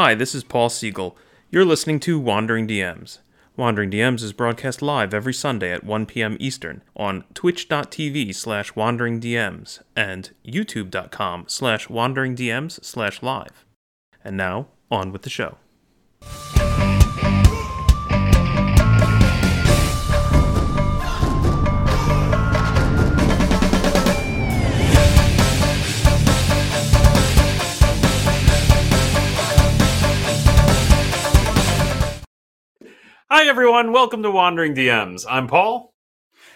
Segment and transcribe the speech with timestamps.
[0.00, 1.18] Hi, this is Paul Siegel.
[1.50, 3.18] You're listening to Wandering DMs.
[3.56, 6.36] Wandering DMs is broadcast live every Sunday at 1 p.m.
[6.38, 13.64] Eastern on twitch.tv slash wanderingdms and youtube.com slash wanderingdms slash live.
[14.22, 15.58] And now, on with the show.
[33.30, 33.92] Hi, everyone.
[33.92, 35.26] Welcome to Wandering DMs.
[35.28, 35.92] I'm Paul.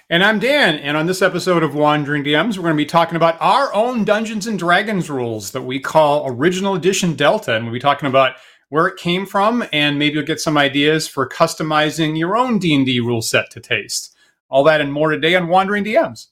[0.08, 0.76] And I'm Dan.
[0.76, 4.04] And on this episode of Wandering DMs, we're going to be talking about our own
[4.04, 7.54] Dungeons and Dragons rules that we call Original Edition Delta.
[7.54, 8.36] And we'll be talking about
[8.70, 13.00] where it came from and maybe you'll get some ideas for customizing your own D&D
[13.00, 14.16] rule set to taste.
[14.48, 16.28] All that and more today on Wandering DMs.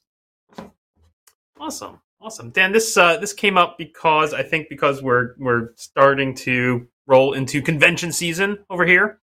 [1.59, 2.01] Awesome.
[2.19, 2.49] Awesome.
[2.49, 7.33] Dan, this uh, this came up because I think because we're we're starting to roll
[7.33, 9.20] into convention season over here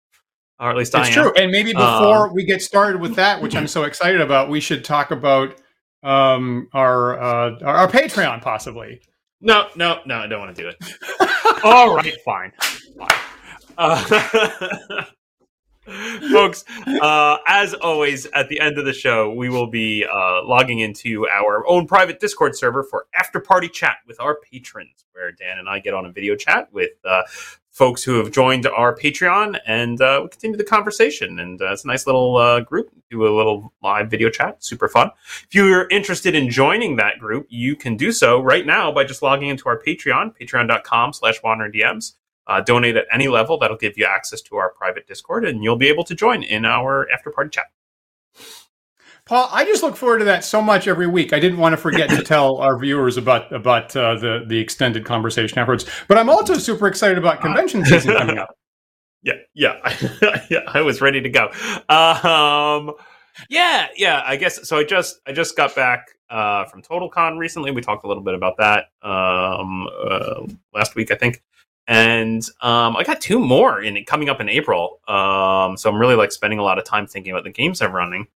[0.58, 1.12] or at least it's I am.
[1.12, 1.32] true.
[1.36, 4.60] And maybe before um, we get started with that, which I'm so excited about, we
[4.60, 5.54] should talk about
[6.02, 9.00] um, our, uh, our, our Patreon, possibly.
[9.40, 10.76] No, no, no, I don't want to do it.
[11.64, 12.52] All right, fine,
[12.96, 13.08] fine.
[13.76, 15.04] Uh,
[16.32, 20.80] folks uh, as always at the end of the show we will be uh, logging
[20.80, 25.58] into our own private discord server for after party chat with our patrons where dan
[25.58, 27.22] and i get on a video chat with uh,
[27.76, 31.38] folks who have joined our Patreon, and uh, we continue the conversation.
[31.38, 32.90] And uh, it's a nice little uh, group.
[33.10, 35.10] Do a little live video chat, super fun.
[35.44, 39.20] If you're interested in joining that group, you can do so right now by just
[39.22, 42.14] logging into our Patreon, patreon.com/slash DMs.
[42.46, 43.58] Uh, donate at any level.
[43.58, 46.64] That'll give you access to our private Discord, and you'll be able to join in
[46.64, 47.66] our after party chat.
[49.26, 51.32] Paul, I just look forward to that so much every week.
[51.32, 55.04] I didn't want to forget to tell our viewers about about uh, the the extended
[55.04, 55.84] conversation afterwards.
[56.06, 58.56] But I'm also super excited about convention season coming up.
[59.22, 59.96] Yeah, yeah,
[60.50, 60.60] yeah.
[60.68, 61.46] I was ready to go.
[61.88, 62.92] Um,
[63.50, 64.22] yeah, yeah.
[64.24, 64.78] I guess so.
[64.78, 67.72] I just I just got back uh, from TotalCon recently.
[67.72, 71.42] We talked a little bit about that um, uh, last week, I think.
[71.88, 75.00] And um, I got two more in coming up in April.
[75.08, 77.92] Um, so I'm really like spending a lot of time thinking about the games I'm
[77.92, 78.28] running.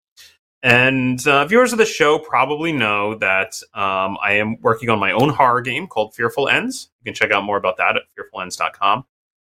[0.62, 5.12] And uh, viewers of the show probably know that um, I am working on my
[5.12, 6.90] own horror game called Fearful Ends.
[7.00, 9.04] You can check out more about that at fearfulends.com.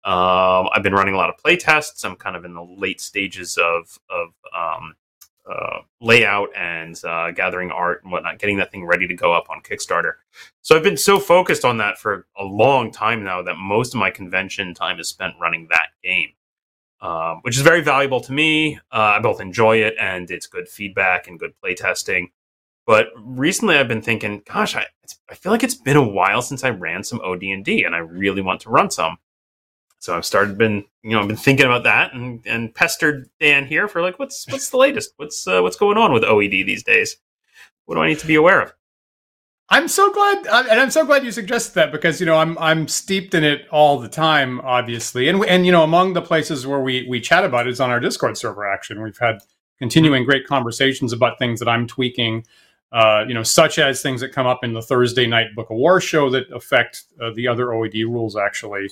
[0.05, 2.03] Um, I've been running a lot of play tests.
[2.03, 4.95] I'm kind of in the late stages of, of um,
[5.49, 9.49] uh, layout and uh, gathering art and whatnot, getting that thing ready to go up
[9.49, 10.13] on Kickstarter.
[10.61, 13.99] So I've been so focused on that for a long time now that most of
[13.99, 16.29] my convention time is spent running that game
[17.03, 18.77] um, which is very valuable to me.
[18.91, 22.31] Uh, I both enjoy it and it's good feedback and good playtesting.
[22.87, 24.87] But recently, I've been thinking, gosh, I,
[25.29, 28.41] I feel like it's been a while since I ran some OD&D, and I really
[28.41, 29.17] want to run some.
[29.99, 33.65] So I've started been you know I've been thinking about that and, and pestered Dan
[33.65, 36.83] here for like what's what's the latest what's uh, what's going on with OED these
[36.83, 37.15] days?
[37.85, 38.73] What do I need to be aware of?
[39.73, 42.55] I'm so glad, uh, and I'm so glad you suggested that because you know I'm
[42.59, 46.67] I'm steeped in it all the time, obviously, and and you know among the places
[46.67, 48.71] where we we chat about it is on our Discord server.
[48.71, 49.39] Action, we've had
[49.79, 52.45] continuing great conversations about things that I'm tweaking,
[52.91, 55.77] uh, you know, such as things that come up in the Thursday night Book of
[55.77, 58.91] War show that affect uh, the other OED rules actually.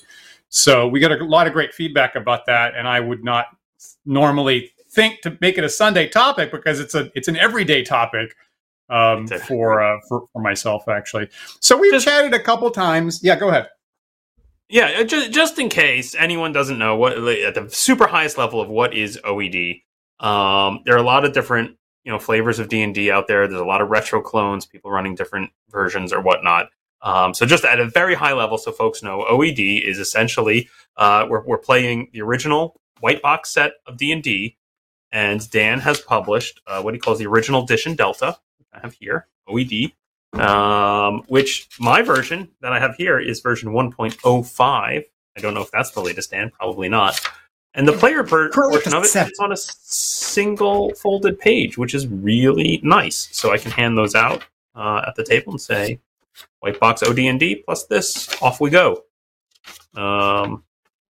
[0.50, 3.56] So we got a lot of great feedback about that, and I would not
[4.04, 8.36] normally think to make it a Sunday topic because it's a it's an everyday topic
[8.92, 11.30] um, for, uh, for for myself actually.
[11.60, 13.22] So we've just, chatted a couple times.
[13.24, 13.70] Yeah, go ahead.
[14.70, 18.62] Yeah, uh, just just in case anyone doesn't know what at the super highest level
[18.62, 19.82] of what is OED.
[20.20, 23.28] Um, there are a lot of different you know flavors of D and D out
[23.28, 23.48] there.
[23.48, 26.70] There's a lot of retro clones, people running different versions or whatnot.
[27.04, 31.26] Um, so just at a very high level, so folks know, OED is essentially uh,
[31.28, 34.58] we're, we're playing the original white box set of D and D,
[35.12, 38.38] and Dan has published uh, what he calls the original edition Delta,
[38.74, 39.94] I have here, OED,
[40.34, 45.04] um, which my version that I have here is version 1.05.
[45.38, 46.52] I don't know if that's the latest, Dan.
[46.52, 47.20] Probably not.
[47.74, 52.08] And the player per- portion of it is on a single folded page, which is
[52.08, 53.30] really nice.
[53.32, 54.44] So I can hand those out
[54.76, 56.00] uh, at the table and say,
[56.60, 58.28] "White box OD&D plus this.
[58.42, 59.04] Off we go."
[59.96, 60.64] Um,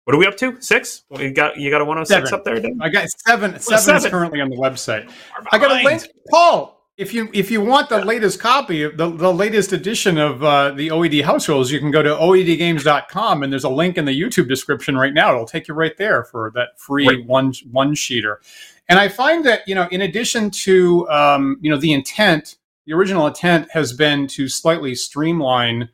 [0.04, 0.60] what are we up to?
[0.60, 1.04] Six?
[1.08, 2.34] We got you got a 106 seven.
[2.34, 2.60] up there.
[2.60, 2.78] Dan?
[2.82, 3.58] I got seven.
[3.58, 5.10] Seven, seven is currently on the website.
[5.52, 6.02] I got a link.
[6.30, 10.70] Paul, if you if you want the latest copy, the, the latest edition of uh,
[10.72, 14.12] the OED house rules, you can go to oedgames.com and there's a link in the
[14.12, 15.32] YouTube description right now.
[15.32, 17.24] It'll take you right there for that free right.
[17.24, 18.36] one one sheeter.
[18.86, 22.92] And I find that you know, in addition to um, you know the intent, the
[22.92, 25.88] original intent has been to slightly streamline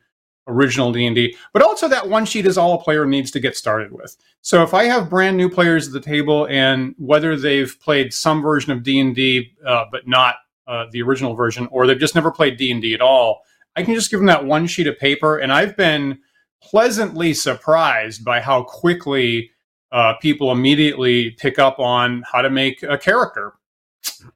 [0.49, 3.91] original D&D, but also that one sheet is all a player needs to get started
[3.91, 4.15] with.
[4.41, 8.41] So if I have brand new players at the table and whether they've played some
[8.41, 10.35] version of D&D uh, but not
[10.67, 13.41] uh, the original version or they've just never played D&D at all,
[13.75, 16.19] I can just give them that one sheet of paper and I've been
[16.61, 19.51] pleasantly surprised by how quickly
[19.91, 23.53] uh, people immediately pick up on how to make a character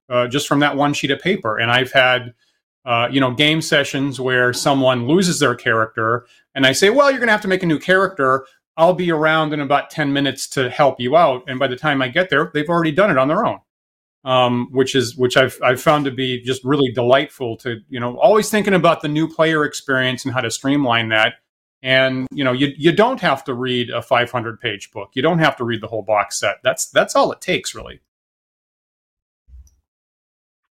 [0.10, 1.58] uh, just from that one sheet of paper.
[1.58, 2.34] And I've had,
[2.86, 6.26] uh, you know, game sessions where someone loses their character,
[6.56, 8.46] and I say, "Well, you're going to have to make a new character.
[8.78, 12.02] I'll be around in about ten minutes to help you out." And by the time
[12.02, 13.60] I get there, they've already done it on their own.
[14.24, 18.20] Um, which is which I've I've found to be just really delightful to you know
[18.20, 21.36] always thinking about the new player experience and how to streamline that.
[21.82, 25.10] And you know you you don't have to read a 500 page book.
[25.16, 26.58] You don't have to read the whole box set.
[26.64, 28.02] That's that's all it takes really.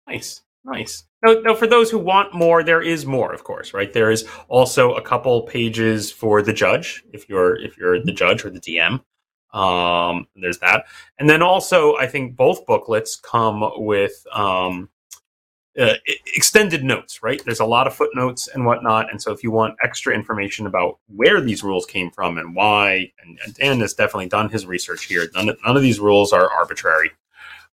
[0.07, 0.41] Nice.
[0.65, 1.03] Nice.
[1.21, 3.91] Now, now for those who want more there is more of course right?
[3.91, 8.45] There is also a couple pages for the judge if you're if you're the judge
[8.45, 9.01] or the dm
[9.53, 10.85] um there's that
[11.19, 14.89] and then also i think both booklets come with um
[15.79, 15.95] uh,
[16.35, 17.43] extended notes, right?
[17.43, 19.09] There's a lot of footnotes and whatnot.
[19.09, 23.11] And so if you want extra information about where these rules came from and why,
[23.23, 25.27] and, and Dan has definitely done his research here.
[25.33, 27.11] None of, none of these rules are arbitrary.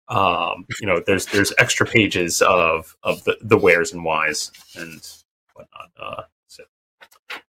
[0.09, 5.06] Um, you know, there's there's extra pages of of the, the wheres and whys and
[5.55, 5.91] whatnot.
[6.00, 6.65] Uh, so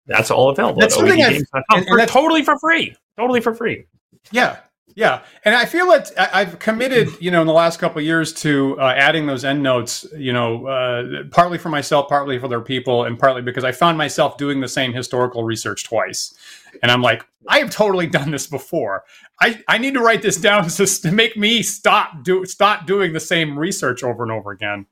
[0.05, 2.95] that's all available that's at OEDgames.com and, and totally for free.
[3.17, 3.87] Totally for free.
[4.31, 4.57] Yeah,
[4.95, 8.33] yeah, and I feel that I've committed, you know, in the last couple of years
[8.33, 10.05] to uh, adding those end notes.
[10.15, 13.97] You know, uh, partly for myself, partly for other people, and partly because I found
[13.97, 16.33] myself doing the same historical research twice,
[16.81, 19.03] and I'm like, I have totally done this before.
[19.41, 23.13] I, I need to write this down just to make me stop do stop doing
[23.13, 24.85] the same research over and over again.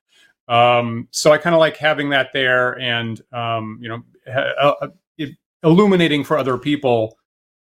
[0.47, 4.03] Um, so I kind of like having that there, and um, you know,
[4.33, 4.87] uh, uh,
[5.63, 7.17] illuminating for other people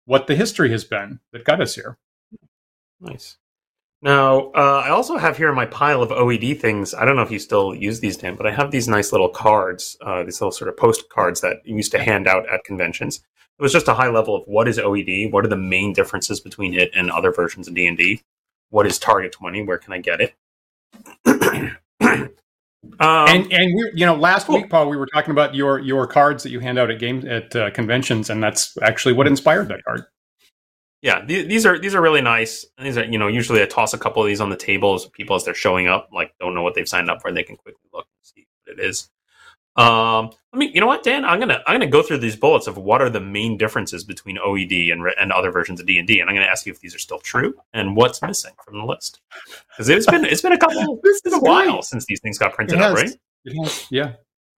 [0.06, 1.98] what the history has been that got us here.
[3.00, 3.36] Nice.
[4.02, 6.94] Now, uh, I also have here in my pile of OED things.
[6.94, 9.28] I don't know if you still use these, Dan, but I have these nice little
[9.28, 13.20] cards, uh, these little sort of postcards that you used to hand out at conventions.
[13.58, 16.40] It was just a high level of what is OED, what are the main differences
[16.40, 18.22] between it and other versions of D and D,
[18.70, 20.34] what is Target Twenty, where can I get it?
[23.00, 24.56] um, and and we, you know, last cool.
[24.56, 27.24] week, Paul, we were talking about your your cards that you hand out at games
[27.24, 30.06] at uh, conventions, and that's actually what inspired that card
[31.06, 32.66] yeah, these are these are really nice.
[32.82, 35.08] These are you know usually I toss a couple of these on the tables.
[35.10, 37.56] People as they're showing up like don't know what they've signed up for, they can
[37.56, 39.08] quickly look and see what it is.
[39.76, 41.25] Um, I mean, you know what, Dan?
[41.26, 44.38] I'm gonna I'm gonna go through these bullets of what are the main differences between
[44.38, 46.81] OED and and other versions of D and D, and I'm gonna ask you if
[46.81, 49.20] these are still true and what's missing from the list
[49.70, 52.55] because it's been it's been a couple it's been a while since these things got
[52.55, 53.11] printed up, right?
[53.90, 54.12] Yeah.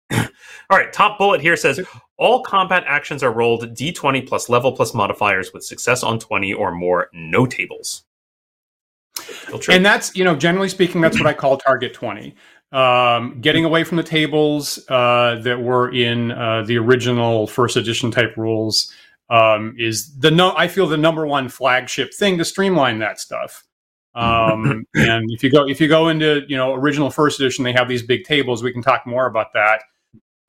[0.70, 1.82] All right, top bullet here says
[2.18, 6.72] all combat actions are rolled d20 plus level plus modifiers with success on 20 or
[6.72, 8.04] more, no tables.
[9.76, 12.36] And that's, you know, generally speaking, that's what I call target 20.
[12.72, 18.12] Um, getting away from the tables uh, that were in uh, the original first edition
[18.12, 18.92] type rules
[19.30, 20.54] um, is the no.
[20.56, 23.64] I feel the number one flagship thing to streamline that stuff.
[24.16, 27.74] Um, and if you go if you go into you know original first edition, they
[27.74, 28.62] have these big tables.
[28.62, 29.82] We can talk more about that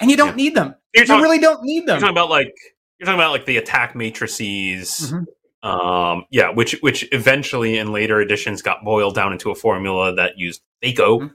[0.01, 0.35] and you don't yeah.
[0.35, 0.75] need them.
[0.95, 1.95] You're you really don't need them.
[1.95, 2.55] You're talking about like
[2.99, 5.13] you're talking about like the attack matrices.
[5.13, 5.69] Mm-hmm.
[5.69, 10.39] Um, yeah, which which eventually in later editions got boiled down into a formula that
[10.39, 11.27] used THAC0, mm-hmm.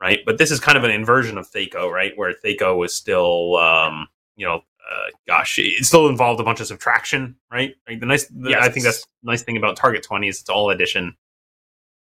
[0.00, 0.20] Right?
[0.24, 2.12] But this is kind of an inversion of THAC0, right?
[2.16, 6.66] Where THAC0 was still, um, you know, uh, gosh, it still involved a bunch of
[6.66, 7.74] subtraction, right?
[7.88, 8.64] Like the nice, the, yes.
[8.64, 11.16] I think that's the nice thing about Target Twenty is it's all addition,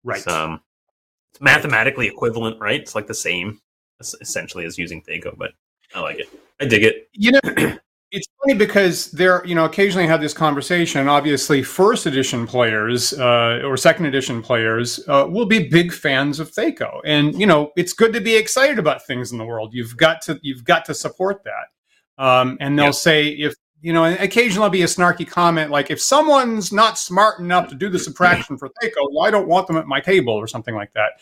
[0.05, 0.19] right?
[0.19, 0.61] It's, um,
[1.33, 2.81] it's mathematically equivalent, right?
[2.81, 3.61] It's like the same
[4.01, 5.51] essentially as using THAC0, but
[5.95, 6.29] I like it.
[6.61, 7.09] I dig it.
[7.13, 7.79] You know,
[8.11, 11.09] it's funny because there, you know, occasionally I have this conversation.
[11.09, 16.51] Obviously, first edition players uh, or second edition players uh, will be big fans of
[16.51, 19.75] THAC0, and you know, it's good to be excited about things in the world.
[19.75, 22.23] You've got to, you've got to support that.
[22.23, 22.95] Um, and they'll yep.
[22.95, 27.39] say if you know, occasionally there'll be a snarky comment like, if someone's not smart
[27.39, 30.35] enough to do the subtraction for THAC0, well, I don't want them at my table
[30.35, 31.13] or something like that.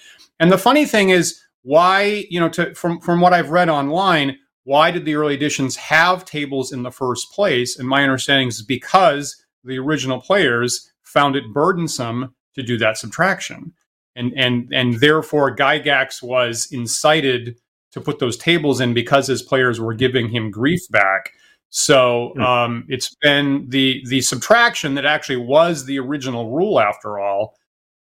[0.41, 4.39] And the funny thing is, why, you know, to, from from what I've read online
[4.67, 7.79] why did the early editions have tables in the first place?
[7.79, 13.73] And my understanding is because the original players found it burdensome to do that subtraction.
[14.17, 17.57] And, and, and therefore, Gygax was incited
[17.93, 21.31] to put those tables in because his players were giving him grief back.
[21.71, 22.43] So hmm.
[22.43, 27.55] um, it's been the the subtraction that actually was the original rule after all,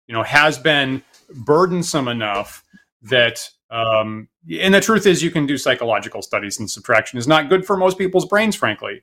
[0.06, 1.02] you know, has been
[1.34, 2.62] burdensome enough
[3.02, 4.28] that um,
[4.60, 7.76] and the truth is, you can do psychological studies, and subtraction is not good for
[7.76, 9.02] most people's brains, frankly.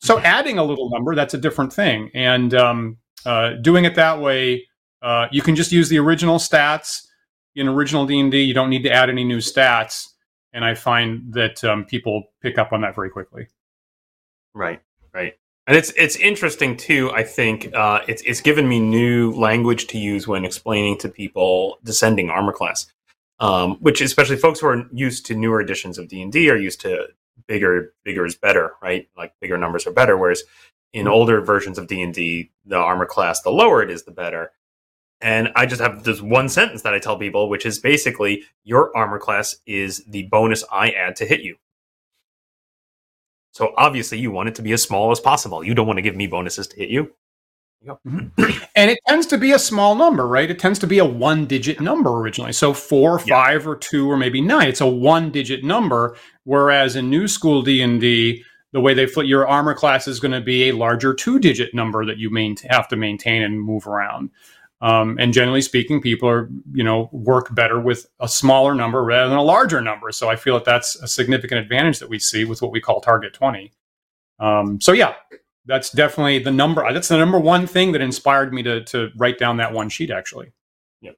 [0.00, 2.10] So adding a little number, that's a different thing.
[2.14, 4.66] And um, uh, doing it that way,
[5.02, 7.06] uh, you can just use the original stats
[7.54, 8.40] in original D&D.
[8.42, 10.08] You don't need to add any new stats.
[10.52, 13.46] And I find that um, people pick up on that very quickly.
[14.54, 14.80] Right,
[15.12, 15.34] right.
[15.66, 17.10] And it's it's interesting too.
[17.10, 21.78] I think uh, it's it's given me new language to use when explaining to people
[21.84, 22.86] descending armor class,
[23.40, 26.56] um, which especially folks who are used to newer editions of D and D are
[26.56, 27.08] used to
[27.46, 29.08] bigger bigger is better, right?
[29.16, 30.16] Like bigger numbers are better.
[30.16, 30.42] Whereas
[30.92, 31.12] in mm-hmm.
[31.12, 34.52] older versions of D and D, the armor class, the lower it is, the better.
[35.20, 38.96] And I just have this one sentence that I tell people, which is basically your
[38.96, 41.56] armor class is the bonus I add to hit you.
[43.52, 45.64] So obviously, you want it to be as small as possible.
[45.64, 47.12] You don't want to give me bonuses to hit you.
[48.78, 50.48] And it tends to be a small number, right?
[50.48, 52.52] It tends to be a one digit number originally.
[52.52, 53.68] So four, five, yeah.
[53.70, 54.68] or two, or maybe nine.
[54.68, 56.16] It's a one digit number.
[56.44, 60.20] Whereas in new school D and D, the way they flip your armor class is
[60.20, 63.60] going to be a larger two digit number that you main- have to maintain and
[63.60, 64.30] move around.
[64.80, 69.28] Um, and generally speaking, people are, you know, work better with a smaller number rather
[69.28, 70.12] than a larger number.
[70.12, 73.00] So I feel that that's a significant advantage that we see with what we call
[73.00, 73.72] target 20.
[74.38, 75.14] Um, so yeah,
[75.68, 76.84] that's definitely the number.
[76.84, 79.88] Uh, that's the number one thing that inspired me to, to write down that one
[79.88, 80.52] sheet actually.
[81.00, 81.12] Yeah.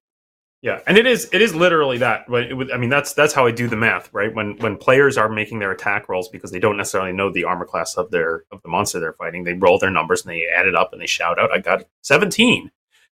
[0.61, 0.81] Yeah.
[0.87, 3.69] And it is, it is literally that, but I mean, that's, that's how I do
[3.69, 4.35] the math, right?
[4.35, 7.65] When, when players are making their attack rolls because they don't necessarily know the armor
[7.65, 10.67] class of their, of the monster they're fighting, they roll their numbers and they add
[10.67, 12.71] it up and they shout out, I got 17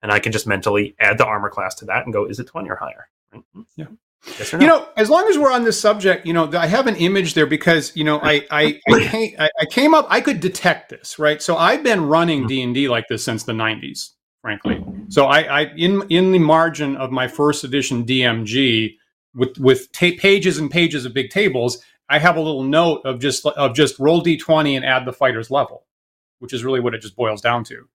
[0.03, 2.47] and I can just mentally add the armor class to that and go, is it
[2.47, 3.09] 20 or higher?
[3.33, 3.43] Right?
[3.77, 3.87] Yeah.
[4.27, 4.61] Yes no?
[4.61, 7.35] You know, as long as we're on this subject, you know, I have an image
[7.35, 11.19] there because you know, I I, I, came, I came up, I could detect this,
[11.19, 11.43] right?
[11.43, 12.49] So I've been running mm-hmm.
[12.49, 14.11] D and D like this since the '90s,
[14.41, 14.85] frankly.
[15.09, 18.97] So I, I in in the margin of my first edition DMG
[19.35, 23.19] with with ta- pages and pages of big tables, I have a little note of
[23.19, 25.85] just of just roll d20 and add the fighter's level,
[26.39, 27.89] which is really what it just boils down to.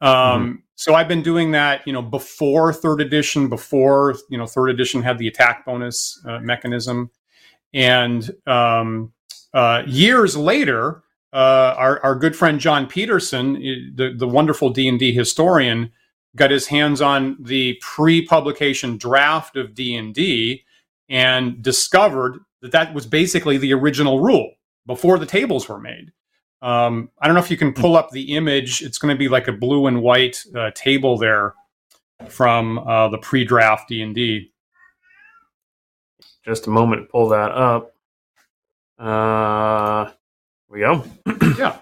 [0.00, 0.52] Um, mm-hmm.
[0.76, 5.02] So I've been doing that, you know, before third edition, before you know third edition
[5.02, 7.10] had the attack bonus uh, mechanism,
[7.74, 9.12] and um,
[9.52, 11.02] uh, years later,
[11.32, 13.54] uh, our our good friend Jon Peterson,
[13.94, 15.90] the the wonderful D and D historian,
[16.36, 20.64] got his hands on the pre-publication draft of D and D,
[21.08, 24.52] and discovered that that was basically the original rule
[24.86, 26.12] before the tables were made.
[26.60, 28.82] Um, I don't know if you can pull up the image.
[28.82, 31.54] It's going to be like a blue and white uh, table there
[32.28, 34.52] from uh, the pre-draft D and D.
[36.44, 37.94] Just a moment to pull that up.
[38.98, 40.10] Uh,
[40.68, 41.04] we go.
[41.58, 41.78] yeah.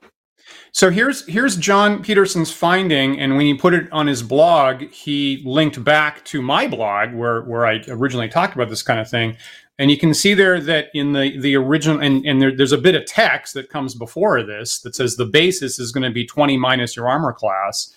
[0.73, 5.43] So here's here's Jon Peterson's finding, and when he put it on his blog, he
[5.47, 9.39] linked back to my blog where where I originally talked about this kind of thing.
[9.79, 12.79] And you can see there that in the, the original, and, and there, there's a
[12.79, 16.27] bit of text that comes before this that says the basis is going to be
[16.27, 17.93] 20 minus your armor class.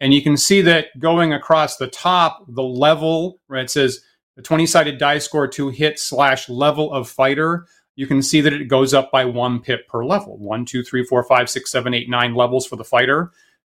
[0.00, 4.00] And you can see that going across the top, the level, right, it says
[4.34, 7.66] the 20 sided die score to hit slash level of fighter.
[7.94, 11.04] You can see that it goes up by one pip per level one, two, three,
[11.04, 13.30] four, five, six, seven, eight, nine levels for the fighter.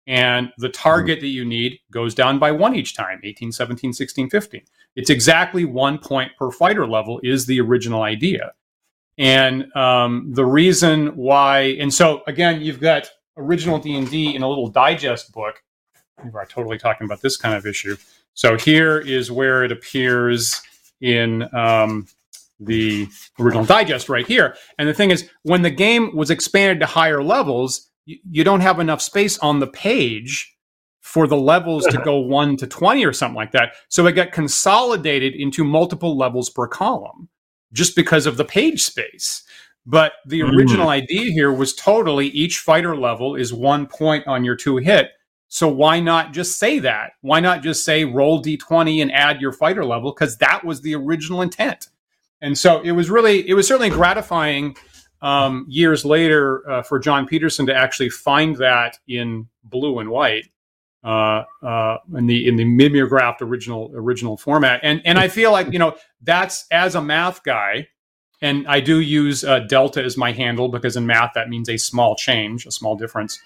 [0.09, 4.31] And the target that you need goes down by one each time 18, 17, 16,
[4.31, 4.63] 15.
[4.97, 8.55] It's exactly one point per fighter level is the original idea.
[9.19, 14.69] And um, the reason why, and so again, you've got original D&D in a little
[14.69, 15.63] digest book.
[16.33, 17.97] We're totally talking about this kind of issue.
[18.33, 20.63] So here is where it appears
[21.03, 22.07] in um,
[22.61, 24.57] the original digest right here.
[24.79, 28.61] And the thing is, when the game was expanded to higher levels, you, you don't
[28.61, 30.57] have enough space on the page
[31.01, 33.75] for the levels to go 1 to 20 or something like that.
[33.89, 37.29] So it got consolidated into multiple levels per column
[37.73, 39.43] just because of the page space.
[39.85, 40.55] But the mm.
[40.55, 40.91] original mm.
[40.91, 45.11] idea here was totally each fighter level is one point on your two hit.
[45.49, 47.13] So why not just say that?
[47.21, 50.13] Why not just say roll d20 and add your fighter level?
[50.13, 51.89] Because that was the original intent.
[52.41, 54.77] And so it was really, it was certainly gratifying
[55.21, 60.49] um, years later uh, for Jon Peterson to actually find that in blue and white
[61.05, 64.81] uh, uh, in the in the mimeographed original original format.
[64.83, 67.89] And and I feel like you know that's as a math guy,
[68.41, 71.77] and I do use uh, delta as my handle because in math that means a
[71.77, 73.41] small change, a small difference.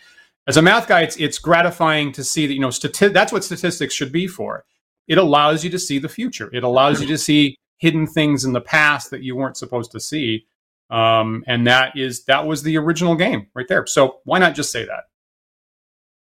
[0.47, 3.45] As a math guy, it's it's gratifying to see that you know stati- that's what
[3.45, 4.65] statistics should be for.
[5.09, 6.49] It allows you to see the future.
[6.53, 10.01] It allows you to see hidden things in the past that you weren't supposed to
[10.01, 10.47] see.
[10.93, 13.87] Um, and that is that was the original game right there.
[13.87, 15.05] So why not just say that?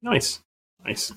[0.02, 0.40] Nice.
[0.84, 1.12] Nice.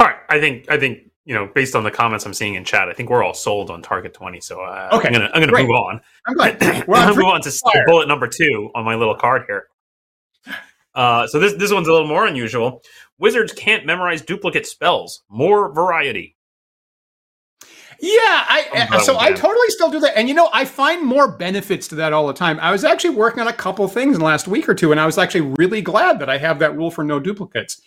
[0.00, 0.16] All right.
[0.30, 2.94] I think I think you know based on the comments I'm seeing in chat, I
[2.94, 4.40] think we're all sold on target twenty.
[4.40, 5.66] So uh, okay, I'm gonna I'm gonna Great.
[5.66, 6.00] move on.
[6.26, 6.62] I'm glad.
[6.62, 9.66] I'm gonna move on to bullet number two on my little card here.
[10.94, 12.82] Uh, so this this one's a little more unusual.
[13.18, 15.22] Wizards can't memorize duplicate spells.
[15.28, 16.35] More variety.
[18.00, 21.88] Yeah, I so I totally still do that, and you know I find more benefits
[21.88, 22.58] to that all the time.
[22.60, 25.00] I was actually working on a couple things in the last week or two, and
[25.00, 27.80] I was actually really glad that I have that rule for no duplicates,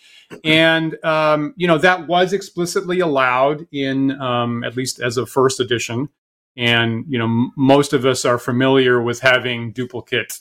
[0.44, 5.60] and um, you know that was explicitly allowed in um, at least as a first
[5.60, 6.08] edition,
[6.56, 10.38] and you know m- most of us are familiar with having duplicate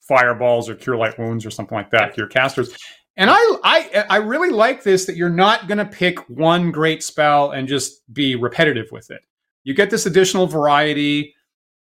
[0.00, 2.74] fireballs or cure light wounds or something like that, cure casters.
[3.16, 7.02] And I, I, I really like this that you're not going to pick one great
[7.02, 9.20] spell and just be repetitive with it.
[9.64, 11.34] You get this additional variety.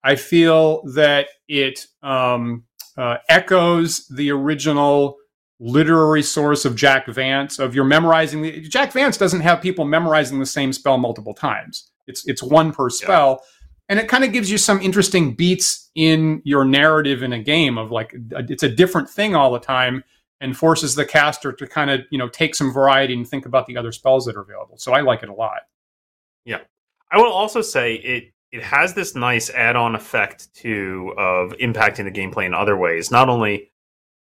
[0.05, 2.65] I feel that it um,
[2.97, 5.17] uh, echoes the original
[5.59, 7.59] literary source of Jack Vance.
[7.59, 11.91] Of your memorizing the Jack Vance doesn't have people memorizing the same spell multiple times.
[12.07, 13.41] It's it's one per spell.
[13.43, 13.49] Yeah
[13.89, 17.79] and it kind of gives you some interesting beats in your narrative in a game
[17.79, 20.03] of like it's a different thing all the time
[20.41, 23.67] and forces the caster to kind of you know take some variety and think about
[23.67, 24.77] the other spells that are available.
[24.79, 25.63] So i like it a lot.
[26.45, 26.61] Yeah.
[27.11, 32.11] I will also say it it has this nice add-on effect too of impacting the
[32.11, 33.11] gameplay in other ways.
[33.11, 33.71] Not only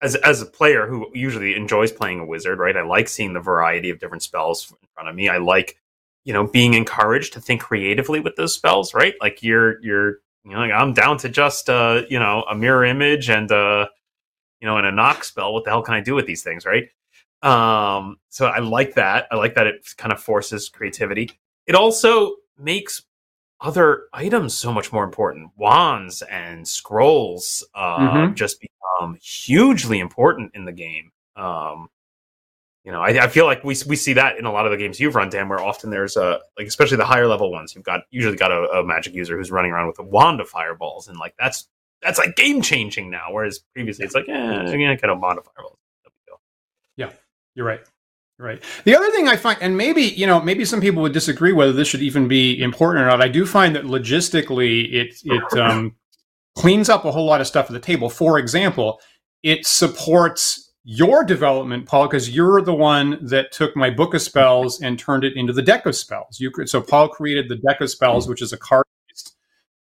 [0.03, 2.77] as as a player who usually enjoys playing a wizard right?
[2.77, 5.29] I like seeing the variety of different spells in front of me.
[5.29, 5.77] I like
[6.25, 9.15] you know being encouraged to think creatively with those spells right?
[9.21, 12.85] Like you're you're you know like i'm down to just uh you know a mirror
[12.85, 13.87] image and uh
[14.61, 16.65] you know in a knock spell what the hell can i do with these things
[16.65, 16.89] right?
[17.43, 19.27] Um so i like that.
[19.31, 21.31] I like that it kind of forces creativity.
[21.67, 23.03] It also makes
[23.61, 25.51] other items so much more important.
[25.57, 28.35] Wands and scrolls uh mm-hmm.
[28.35, 31.13] just become hugely important in the game.
[31.37, 31.89] Um
[32.85, 34.79] you know, I, I, feel like we we see that in a lot of the
[34.79, 37.85] games you've run, Dan, where often there's a like, especially the higher level ones, you've
[37.85, 41.07] got usually got a, a magic user who's running around with a wand of fireballs,
[41.09, 41.69] and like that's
[42.03, 43.27] that's like game changing now.
[43.31, 45.77] Whereas previously, it's like, eh, I get a wand of fireballs.
[46.97, 47.11] Yeah,
[47.55, 47.81] you're right.
[48.39, 48.63] You're right.
[48.85, 51.73] The other thing I find, and maybe you know, maybe some people would disagree whether
[51.73, 53.23] this should even be important or not.
[53.23, 55.97] I do find that logistically, it it um,
[56.57, 58.09] cleans up a whole lot of stuff at the table.
[58.09, 59.01] For example,
[59.43, 64.81] it supports your development, Paul, because you're the one that took my book of spells
[64.81, 66.41] and turned it into the deck of spells.
[66.41, 68.87] You could, so Paul created the deck of spells, which is a card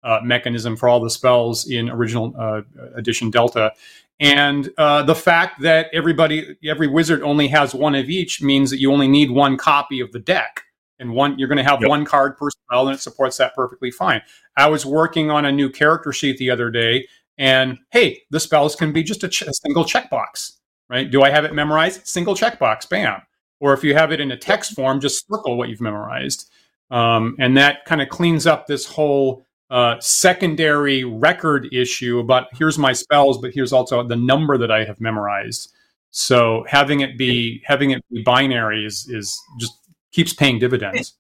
[0.07, 2.61] uh, mechanism for all the spells in original uh,
[2.95, 3.73] edition Delta.
[4.19, 8.79] And uh, the fact that everybody, every wizard only has one of each means that
[8.79, 10.63] you only need one copy of the deck.
[10.99, 11.89] And one, you're going to have yep.
[11.89, 14.21] one card per spell, and it supports that perfectly fine.
[14.55, 18.75] I was working on a new character sheet the other day, and hey, the spells
[18.75, 20.53] can be just a, ch- a single checkbox
[20.89, 21.09] right?
[21.09, 22.07] Do I have it memorized?
[22.07, 23.21] Single checkbox, bam.
[23.59, 26.49] Or if you have it in a text form, just circle what you've memorized.
[26.89, 32.77] Um, and that kind of cleans up this whole uh, secondary record issue about here's
[32.77, 35.71] my spells, but here's also the number that I have memorized.
[36.11, 39.73] So having it be having it be binary is is just
[40.11, 41.15] keeps paying dividends.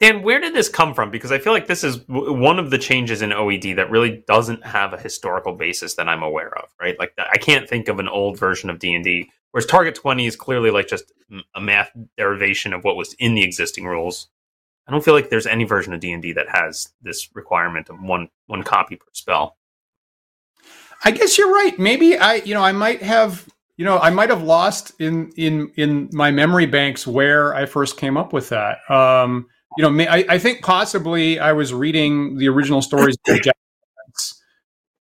[0.00, 1.10] Dan, where did this come from?
[1.10, 4.24] Because I feel like this is w- one of the changes in OED that really
[4.26, 6.98] doesn't have a historical basis that I'm aware of, right?
[6.98, 10.70] Like I can't think of an old version of D&D whereas Target 20 is clearly
[10.70, 11.12] like just
[11.54, 14.28] a math derivation of what was in the existing rules.
[14.90, 18.28] I don't feel like there's any version of D&D that has this requirement of one
[18.48, 19.56] one copy per spell.
[21.04, 21.78] I guess you're right.
[21.78, 25.70] Maybe I, you know, I might have, you know, I might have lost in in
[25.76, 28.78] in my memory banks where I first came up with that.
[28.90, 29.46] Um,
[29.78, 33.56] you know, I, I think possibly I was reading the original stories of Jack
[34.08, 34.42] Vance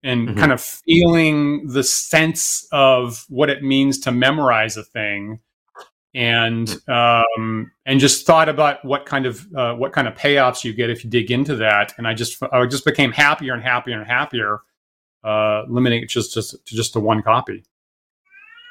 [0.04, 0.38] mm-hmm.
[0.38, 5.40] kind of feeling the sense of what it means to memorize a thing
[6.18, 10.72] and um, and just thought about what kind of uh, what kind of payoffs you
[10.72, 13.96] get if you dig into that and i just i just became happier and happier
[13.98, 14.58] and happier
[15.24, 17.62] uh, limiting it just, just to just to one copy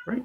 [0.06, 0.24] right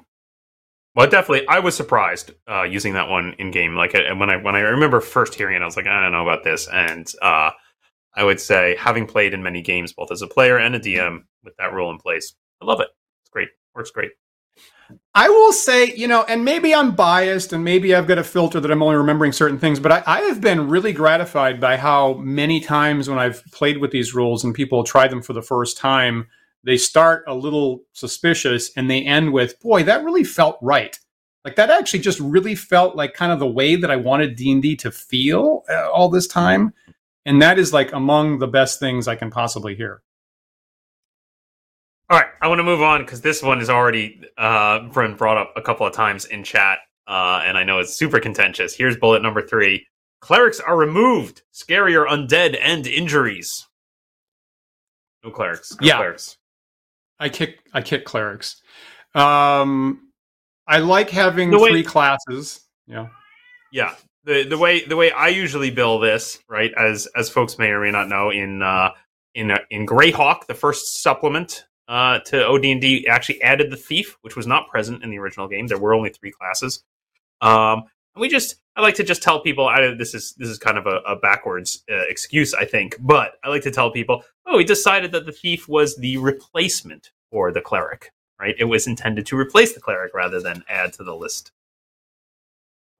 [0.95, 3.75] well, definitely, I was surprised uh, using that one in game.
[3.75, 6.21] Like when I when I remember first hearing it, I was like, I don't know
[6.21, 6.67] about this.
[6.67, 7.49] And uh,
[8.13, 11.23] I would say, having played in many games, both as a player and a DM,
[11.43, 12.89] with that rule in place, I love it.
[13.23, 13.49] It's great.
[13.73, 14.11] Works great.
[15.15, 18.59] I will say, you know, and maybe I'm biased and maybe I've got a filter
[18.59, 22.15] that I'm only remembering certain things, but I, I, have been really gratified by how
[22.15, 25.77] many times when I've played with these rules and people try them for the first
[25.77, 26.27] time,
[26.63, 30.97] they start a little suspicious and they end with, boy, that really felt right.
[31.45, 34.77] Like that actually just really felt like kind of the way that I wanted D&D
[34.77, 36.73] to feel uh, all this time.
[37.25, 40.01] And that is like among the best things I can possibly hear.
[42.09, 45.37] All right, I want to move on because this one is already uh, been brought
[45.37, 48.75] up a couple of times in chat, uh, and I know it's super contentious.
[48.75, 49.87] Here's bullet number three:
[50.19, 51.43] Clerics are removed.
[51.53, 53.67] Scarier undead and injuries.
[55.23, 55.75] No clerics.
[55.79, 55.97] No yeah.
[55.97, 56.37] Clerics.
[57.19, 58.61] I kick I kick clerics.
[59.15, 60.09] Um,
[60.67, 62.61] I like having way- three classes.
[62.85, 63.07] Yeah.
[63.71, 63.95] Yeah.
[64.25, 67.81] The the way the way I usually bill this, right, as as folks may or
[67.81, 68.91] may not know, in uh
[69.35, 74.35] in uh, in Greyhawk, the first supplement uh to OD&D actually added the thief, which
[74.35, 75.67] was not present in the original game.
[75.67, 76.83] There were only three classes.
[77.41, 77.83] Um
[78.15, 80.77] and we just I like to just tell people I, this is this is kind
[80.77, 84.57] of a, a backwards uh, excuse I think, but I like to tell people, oh,
[84.57, 88.55] we decided that the thief was the replacement for the cleric, right?
[88.57, 91.51] It was intended to replace the cleric rather than add to the list.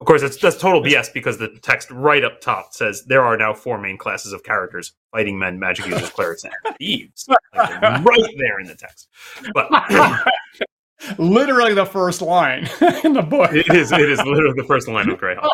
[0.04, 3.38] Of course, that's, that's total BS because the text right up top says there are
[3.38, 7.26] now four main classes of characters: fighting men, magic users, clerics, and thieves.
[7.56, 9.08] Like, right there in the text.
[9.54, 9.70] But
[11.18, 12.68] Literally the first line
[13.02, 13.54] in the book.
[13.54, 15.48] it is it is literally the first line of Greyhawk.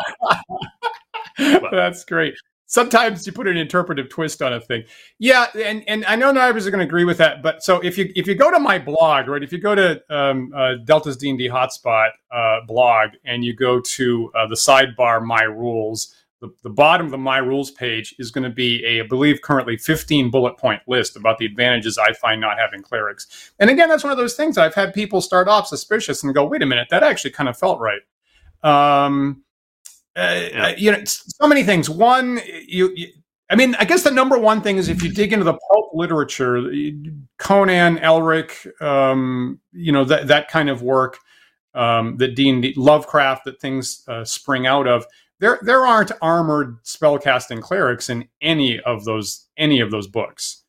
[1.71, 2.33] That's great.
[2.71, 4.85] Sometimes you put an interpretive twist on a thing.
[5.19, 7.43] Yeah, and, and I know neighbors are going to agree with that.
[7.43, 10.01] But so if you if you go to my blog, right, if you go to
[10.09, 14.55] um, uh, Delta's D and D hotspot uh, blog and you go to uh, the
[14.55, 18.85] sidebar My Rules, the, the bottom of the My Rules page is going to be
[18.85, 22.81] a, I believe, currently 15 bullet point list about the advantages I find not having
[22.83, 23.51] clerics.
[23.59, 26.45] And again, that's one of those things I've had people start off suspicious and go,
[26.45, 28.01] wait a minute, that actually kind of felt right.
[28.63, 29.43] Um,
[30.17, 30.63] uh, Yeah.
[30.65, 31.89] uh, you know, so many things.
[31.89, 33.07] One, you, you,
[33.49, 35.91] I mean, I guess the number one thing is if you dig into the pulp
[35.93, 36.71] literature,
[37.37, 41.17] Conan, Elric, um, you know that that kind of work,
[41.73, 45.05] um, that D and D, Lovecraft, that things uh, spring out of.
[45.39, 50.60] There, there aren't armored spellcasting clerics in any of those any of those books.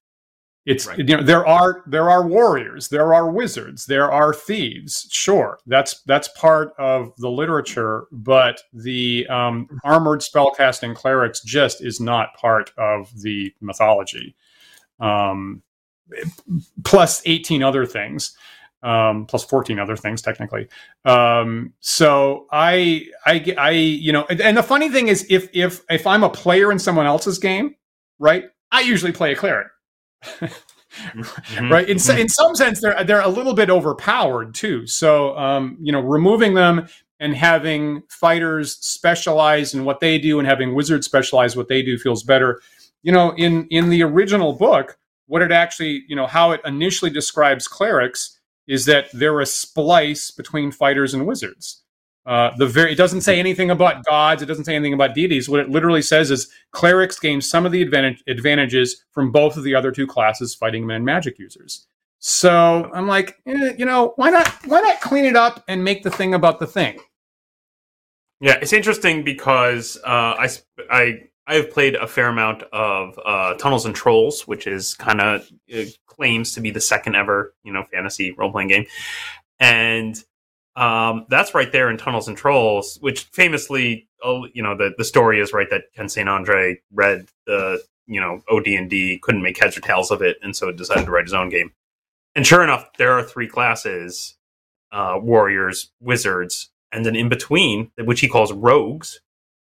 [0.65, 0.99] It's Right.
[0.99, 5.09] you know there are there are warriors, there are wizards, there are thieves.
[5.11, 11.99] Sure, that's that's part of the literature, but the um, armored spellcasting clerics just is
[12.01, 14.37] not part of the mythology.
[15.01, 15.63] Um,
[16.85, 18.37] plus eighteen other things,
[18.85, 20.69] um, plus fourteen other things technically.
[21.05, 25.81] Um, so I, I, I, you know, and, and the funny thing is, if if
[25.91, 27.75] if I'm a player in someone else's game,
[28.21, 29.67] right, I usually play a cleric.
[30.23, 31.71] Mhm.
[31.71, 31.89] right?
[31.89, 34.87] In, so- in some sense they're they're a little bit overpowered too.
[34.87, 36.87] So um you know removing them
[37.21, 41.97] and having fighters specialize in what they do and having wizards specialize what they do
[41.99, 42.61] feels better.
[43.03, 47.11] You know in in the original book what it actually you know how it initially
[47.11, 51.82] describes clerics is that they're a splice between fighters and wizards
[52.25, 54.43] uh, the very it doesn't say anything about gods.
[54.43, 55.49] It doesn't say anything about deities.
[55.49, 59.65] What it literally says is clerics gain some of the advantage, advantages from both of
[59.65, 61.87] the other two classes, fighting men and magic users.
[62.21, 64.49] So I'm like, eh, you know, why not?
[64.67, 67.01] Why not clean it up and make the thing about the thing?
[68.41, 70.49] Yeah, it's interesting because uh, I
[70.91, 75.21] I I have played a fair amount of uh, Tunnels and Trolls, which is kind
[75.21, 75.51] of
[76.07, 78.87] claims to be the second ever you know fantasy role playing game,
[79.59, 80.23] and
[80.77, 85.05] um, that's right there in Tunnels and Trolls, which famously, oh, you know, the the
[85.05, 86.29] story is right that Ken St.
[86.29, 90.39] Andre read the you know OD and D, couldn't make heads or tails of it,
[90.43, 91.73] and so decided to write his own game.
[92.35, 94.37] And sure enough, there are three classes:
[94.93, 99.21] uh, warriors, wizards, and then in between, which he calls rogues,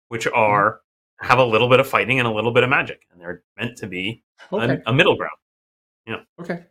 [0.09, 0.81] which are
[1.21, 3.77] have a little bit of fighting and a little bit of magic, and they're meant
[3.77, 5.35] to be Okay, a, a middle ground.
[6.05, 6.21] Yeah.
[6.39, 6.63] Okay,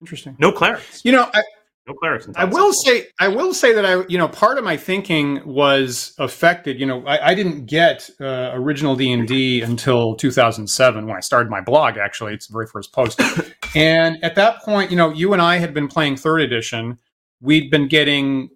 [0.00, 0.36] interesting.
[0.38, 1.42] No clerics, You know, I,
[1.90, 2.28] no clerics.
[2.36, 6.14] I will say, I will say that I, you know, part of my thinking was
[6.18, 6.78] affected.
[6.78, 11.20] You know, I, I didn't get uh, original D and D until 2007 when I
[11.20, 11.96] started my blog.
[11.96, 13.20] Actually, it's the very first post.
[13.74, 16.98] and at that point, you know, you and I had been playing third edition.
[17.40, 18.50] We'd been getting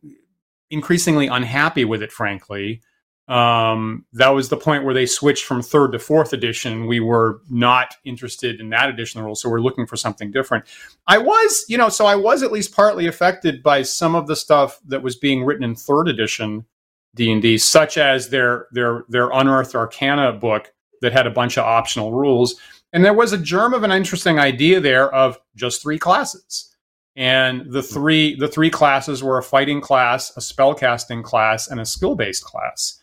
[0.71, 2.83] increasingly unhappy with it, frankly.
[3.27, 6.87] Um, that was the point where they switched from third to fourth edition.
[6.87, 10.31] We were not interested in that edition of the rules, so we're looking for something
[10.31, 10.67] different.
[11.07, 14.37] I was, you know, so I was at least partly affected by some of the
[14.37, 16.67] stuff that was being written in third edition
[17.15, 21.57] D and D, such as their their their Unearthed Arcana book that had a bunch
[21.57, 22.57] of optional rules,
[22.93, 26.75] and there was a germ of an interesting idea there of just three classes,
[27.17, 31.87] and the three the three classes were a fighting class, a spellcasting class, and a
[31.87, 33.01] skill based class,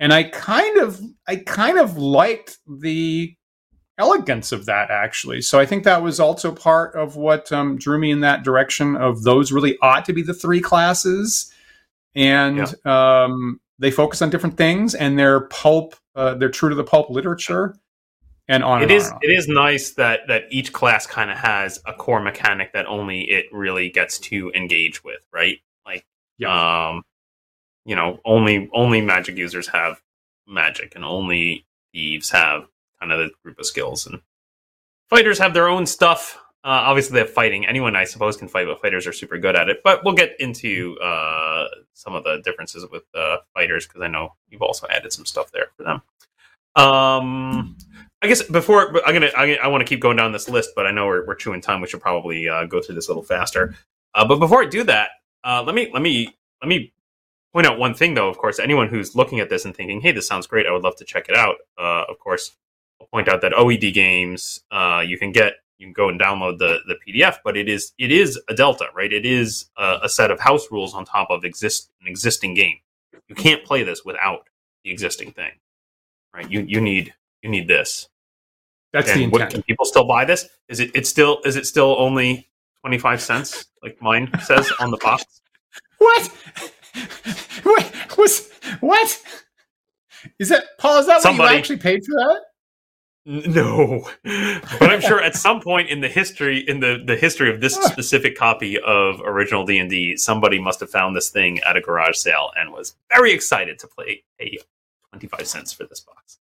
[0.00, 3.36] and I kind of I kind of liked the
[3.98, 7.98] elegance of that actually so i think that was also part of what um, drew
[7.98, 11.52] me in that direction of those really ought to be the three classes
[12.14, 16.82] and um, they focus on different things and they're pulp uh, they're true to the
[16.82, 17.76] pulp literature
[18.50, 19.04] and on It and is.
[19.04, 19.30] on and on.
[19.30, 23.22] It is nice that that each class kind of has a core mechanic that only
[23.30, 25.58] it really gets to engage with, right?
[25.86, 26.04] Like,
[26.44, 27.02] um,
[27.84, 30.00] you know, only only magic users have
[30.46, 32.66] magic, and only thieves have
[33.00, 34.20] kind of the group of skills, and
[35.08, 36.38] fighters have their own stuff.
[36.62, 37.66] Uh, obviously, they have fighting.
[37.66, 39.80] Anyone, I suppose, can fight, but fighters are super good at it.
[39.82, 44.34] But we'll get into uh, some of the differences with uh, fighters because I know
[44.50, 46.02] you've also added some stuff there for them.
[46.76, 47.76] Um,
[48.22, 50.86] I guess before I'm gonna, I, I want to keep going down this list, but
[50.86, 51.80] I know we're, we're chewing time.
[51.80, 53.74] We should probably uh, go through this a little faster.
[54.14, 55.10] Uh, but before I do that,
[55.44, 56.92] uh, let me let me let me
[57.52, 58.28] point out one thing, though.
[58.28, 60.66] Of course, anyone who's looking at this and thinking, "Hey, this sounds great.
[60.66, 62.52] I would love to check it out." Uh, of course,
[63.00, 66.58] I'll point out that OED games uh, you can get you can go and download
[66.58, 69.12] the the PDF, but it is it is a delta, right?
[69.12, 72.76] It is a, a set of house rules on top of exist an existing game.
[73.28, 74.48] You can't play this without
[74.84, 75.52] the existing thing,
[76.34, 76.50] right?
[76.50, 78.08] You you need you need this.
[78.92, 79.54] That's and the what, intent.
[79.54, 80.48] can people still buy this?
[80.68, 82.48] Is it it's still is it still only
[82.80, 85.24] twenty five cents like mine says on the box?
[85.98, 86.32] What?
[87.62, 88.50] what was
[88.80, 89.22] what?
[90.38, 90.98] Is that Paul?
[90.98, 92.40] Is that what you actually paid for that?
[93.26, 97.60] No, but I'm sure at some point in the history in the the history of
[97.60, 101.76] this specific copy of original D and D, somebody must have found this thing at
[101.76, 104.58] a garage sale and was very excited to play a
[105.10, 106.38] twenty five cents for this box.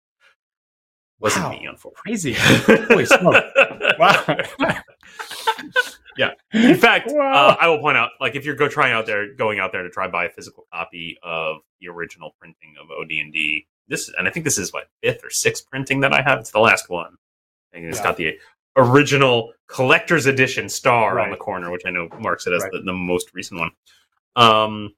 [1.21, 1.51] Wasn't Wow.
[1.51, 2.01] me, unfortunately.
[2.13, 2.33] Crazy.
[2.35, 3.45] Holy smoke.
[3.99, 4.25] Wow.
[6.19, 6.33] Yeah.
[6.53, 7.49] In fact, Wow.
[7.49, 9.83] uh, I will point out, like, if you're go trying out there, going out there
[9.85, 14.11] to try buy a physical copy of the original printing of OD and D, this,
[14.19, 16.41] and I think this is what fifth or sixth printing that I have.
[16.41, 17.17] It's the last one.
[17.73, 18.05] And it's Yeah.
[18.05, 18.39] got the
[18.77, 22.73] original collector's edition star on the corner, which I know marks it as Right.
[22.73, 23.71] the, the most recent one.
[24.37, 24.95] Um,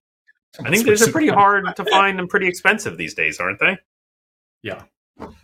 [0.64, 3.78] I think these are pretty hard to find and pretty expensive these days, aren't they?
[4.62, 4.82] Yeah,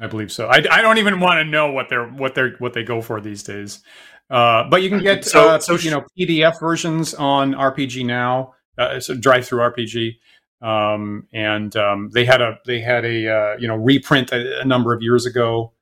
[0.01, 0.49] I believe so.
[0.49, 3.21] I, I don't even want to know what they're what they're what they go for
[3.21, 3.83] these days.
[4.31, 8.53] Uh, but you can get So- uh, so you know PDF versions on RPGNow.
[8.79, 10.17] Uh, so DriveThruRPG,
[10.61, 14.65] um, and um, they had a they had a uh, you know reprint a, a
[14.65, 15.73] number of years ago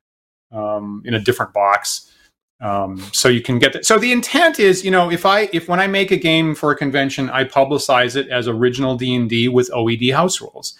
[0.51, 2.11] um, in a different box.
[2.61, 3.85] Um, so you can get that.
[3.85, 6.71] So the intent is, you know, if I if when I make a game for
[6.71, 10.77] a convention, I publicize it as original D and D with OED house rules.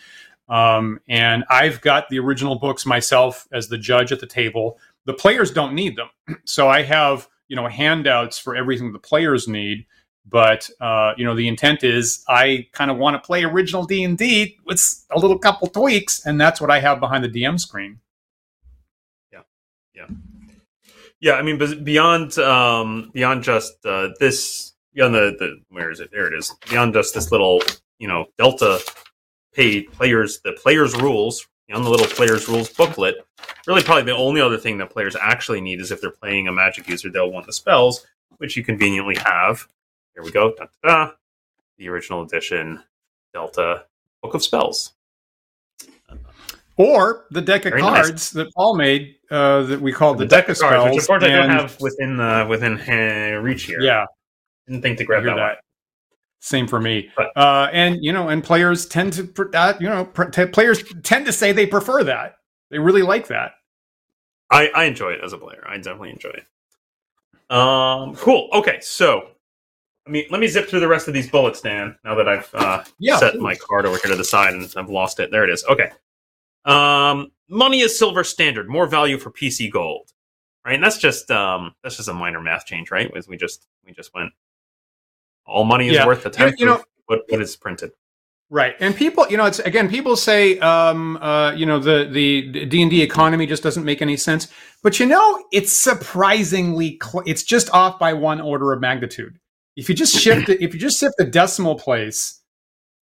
[0.48, 4.78] Um, and I've got the original books myself as the judge at the table.
[5.06, 6.10] The players don't need them,
[6.46, 9.86] so I have you know handouts for everything the players need.
[10.28, 14.04] But uh, you know the intent is I kind of want to play original D
[14.04, 17.60] and D with a little couple tweaks, and that's what I have behind the DM
[17.60, 18.00] screen.
[19.32, 19.42] Yeah,
[19.94, 20.08] Yeah.
[21.20, 21.34] Yeah.
[21.34, 26.10] I mean, beyond um, beyond just uh, this, beyond the, the where is it?
[26.12, 26.54] There it is.
[26.70, 27.62] Beyond just this little,
[28.00, 28.80] you know, Delta
[29.54, 33.16] paid players, the players' rules, on the little players' rules booklet.
[33.68, 36.52] Really, probably the only other thing that players actually need is if they're playing a
[36.52, 38.06] Magic user, they'll want the spells,
[38.38, 39.68] which you conveniently have.
[40.14, 40.54] Here we go.
[40.56, 41.12] Da, da, da.
[41.78, 42.82] The original edition
[43.34, 43.86] Delta
[44.22, 44.94] Book of Spells.
[46.78, 48.08] Or the deck of Very nice.
[48.08, 50.96] cards that Paul made that uh, that we called the, deck deck of cards, spells.
[50.96, 53.80] which of course I don't have within uh, within uh, reach here.
[53.82, 54.06] Yeah,
[54.68, 55.30] didn't think to grab that.
[55.30, 55.38] one.
[55.38, 55.58] that.
[56.42, 57.10] Same for me.
[57.16, 60.84] But- uh, and you know, and players tend to, uh, you know, pr- t- players
[61.04, 62.36] tend to say they prefer that.
[62.72, 63.54] They really like that.
[64.52, 65.64] I, I enjoy it as a player.
[65.68, 66.46] I definitely enjoy it.
[67.56, 68.50] Um, cool.
[68.54, 69.28] Okay, so
[70.06, 71.96] let me let me zip through the rest of these bullets, Dan.
[72.04, 73.42] Now that I've uh, Yeah, set please.
[73.42, 75.32] my card over here to the side and I've lost it.
[75.32, 75.64] There it is.
[75.66, 75.90] Okay.
[76.66, 78.68] Um, money is silver standard.
[78.68, 80.12] More value for PC gold.
[80.66, 83.14] Right, and that's just um, that's just a minor math change, right?
[83.14, 84.32] Was we just we just went
[85.46, 86.08] all money is Yeah.
[86.08, 87.92] worth the tenth you know- of what what is printed.
[88.52, 92.66] Right, and people, you know, it's again, people say, um, uh, you know, the the
[92.66, 94.48] D and D economy just doesn't make any sense.
[94.84, 99.40] But you know, it's surprisingly, cl- it's just off by one order of magnitude.
[99.76, 102.42] If you just shift if you just shift the decimal place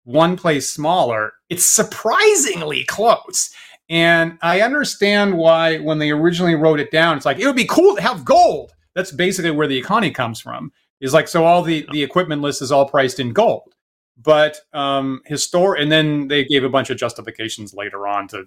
[0.05, 3.51] one place smaller, it's surprisingly close.
[3.89, 7.67] And I understand why when they originally wrote it down, it's like it would be
[7.67, 8.73] cool to have gold.
[8.95, 10.73] That's basically where the economy comes from.
[11.01, 13.75] Is like so all the the equipment list is all priced in gold
[14.23, 18.45] but um histor and then they gave a bunch of justifications later on to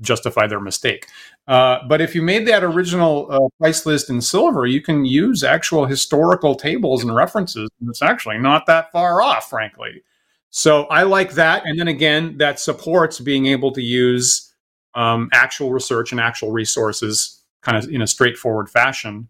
[0.00, 1.06] justify their mistake.
[1.46, 5.44] Uh, but if you made that original uh, price list in silver you can use
[5.44, 10.02] actual historical tables and references and it's actually not that far off frankly.
[10.50, 14.52] So i like that and then again that supports being able to use
[14.94, 19.28] um, actual research and actual resources kind of in a straightforward fashion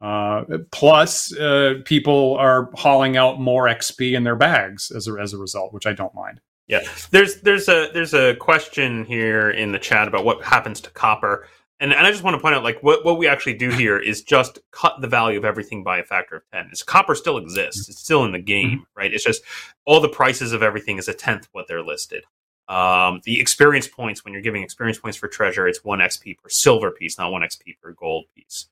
[0.00, 5.32] uh, plus, uh, people are hauling out more XP in their bags as a, as
[5.32, 6.40] a result, which I don't mind.
[6.68, 10.90] Yeah, there's there's a there's a question here in the chat about what happens to
[10.90, 11.48] copper,
[11.80, 13.98] and and I just want to point out like what what we actually do here
[13.98, 16.68] is just cut the value of everything by a factor of ten.
[16.70, 19.12] It's copper still exists; it's still in the game, right?
[19.12, 19.42] It's just
[19.86, 22.24] all the prices of everything is a tenth what they're listed.
[22.68, 26.50] Um, the experience points when you're giving experience points for treasure, it's one XP per
[26.50, 28.68] silver piece, not one XP per gold piece.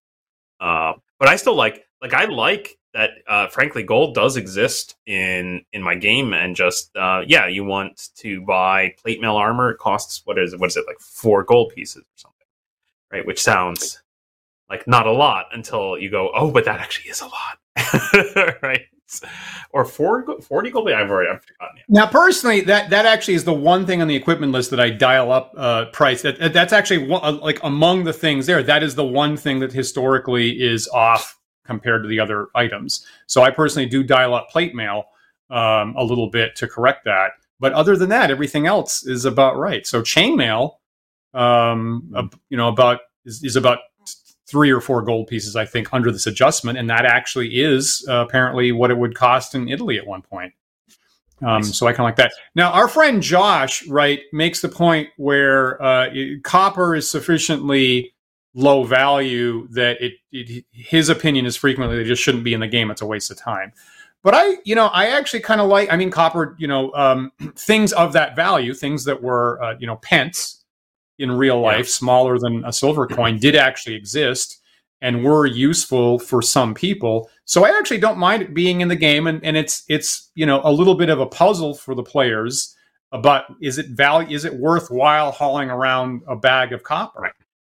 [0.61, 3.11] Uh, but I still like like I like that.
[3.27, 8.11] Uh, frankly, gold does exist in in my game, and just uh, yeah, you want
[8.17, 9.71] to buy plate mail armor.
[9.71, 10.57] It costs what is?
[10.57, 12.47] What is it like four gold pieces or something,
[13.13, 13.27] right?
[13.27, 14.03] Which sounds
[14.69, 18.87] like not a lot until you go, oh, but that actually is a lot, right?
[19.71, 20.91] Or four, 40 gold.
[20.91, 21.81] I've already I've forgotten.
[21.89, 24.91] Now, personally, that that actually is the one thing on the equipment list that I
[24.91, 26.23] dial up uh, price.
[26.23, 28.63] That that's actually one, uh, like among the things there.
[28.63, 33.07] That is the one thing that historically is off compared to the other items.
[33.27, 35.05] So I personally do dial up plate mail
[35.51, 37.33] um, a little bit to correct that.
[37.59, 39.87] But other than that, everything else is about right.
[39.87, 40.77] So chainmail,
[41.33, 43.79] um, uh, you know, about is, is about
[44.47, 48.25] three or four gold pieces, I think, under this adjustment, and that actually is uh,
[48.27, 50.53] apparently what it would cost in Italy at one point.
[51.43, 51.77] Um, nice.
[51.77, 52.33] So I kind of like that.
[52.55, 58.15] Now, our friend Josh, right, makes the point where uh, it, copper is sufficiently
[58.55, 62.69] low value that it, it, his opinion is frequently it just shouldn't be in the
[62.69, 62.91] game.
[62.91, 63.73] It's a waste of time.
[64.23, 65.93] But I, you know, I actually kind of like.
[65.93, 69.87] I mean, copper, you know, um, things of that value, things that were, uh, you
[69.87, 70.65] know, pence
[71.19, 71.93] in real life, yeah.
[71.93, 74.61] smaller than a silver coin, did actually exist
[75.03, 77.29] and were useful for some people.
[77.45, 80.47] So I actually don't mind it being in the game, and, and it's it's you
[80.47, 82.75] know a little bit of a puzzle for the players
[83.23, 87.31] But is it value is it worthwhile hauling around a bag of copper?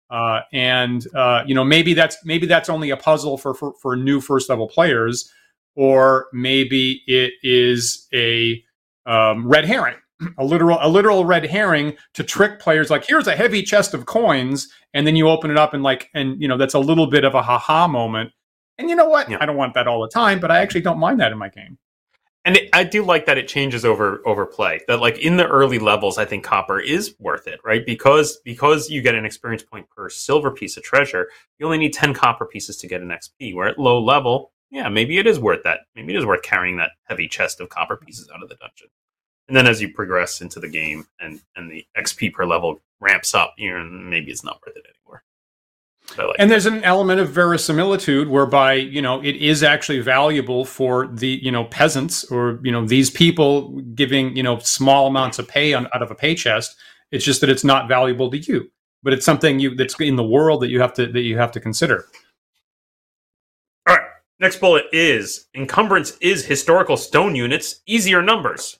[0.09, 3.95] Uh, and uh, you know maybe that's maybe that's only a puzzle for, for for
[3.95, 5.31] new first level players,
[5.75, 8.61] or maybe it is a
[9.05, 9.95] um, red herring
[10.37, 14.05] a literal a literal red herring to trick players like here's a heavy chest of
[14.05, 17.07] coins and then you open it up and like and you know that's a little
[17.07, 18.31] bit of a haha moment.
[18.77, 19.29] And you know what?
[19.29, 19.37] Yeah.
[19.39, 21.49] i don't want that all the time but i actually don't mind that in my
[21.49, 21.77] game.
[22.45, 25.47] And it, i do like that it changes over over play that like in the
[25.47, 27.85] early levels i think copper is worth it right?
[27.85, 31.29] Because because you get an experience point per silver piece of treasure
[31.59, 34.89] you only need 10 copper pieces to get an xp where at low level yeah
[34.89, 37.97] maybe it is worth that maybe it is worth carrying that heavy chest of copper
[37.97, 38.87] pieces out of the dungeon
[39.51, 43.35] and then as you progress into the game and and the XP per level ramps
[43.35, 45.23] up, you know, maybe it's not worth it anymore.
[46.17, 51.07] Like and there's an element of verisimilitude whereby you know it is actually valuable for
[51.07, 55.49] the you know peasants or you know these people giving you know small amounts of
[55.49, 56.77] pay on, out of a pay chest.
[57.11, 58.71] It's just that it's not valuable to you,
[59.03, 61.51] but it's something you that's in the world that you have to that you have
[61.51, 62.05] to consider.
[63.85, 64.05] All right,
[64.39, 68.77] next bullet is encumbrance is historical stone units easier numbers.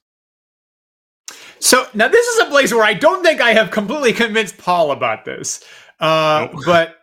[1.61, 4.91] So now this is a place where I don't think I have completely convinced Paul
[4.91, 5.63] about this,
[5.99, 6.63] uh, nope.
[6.65, 6.97] but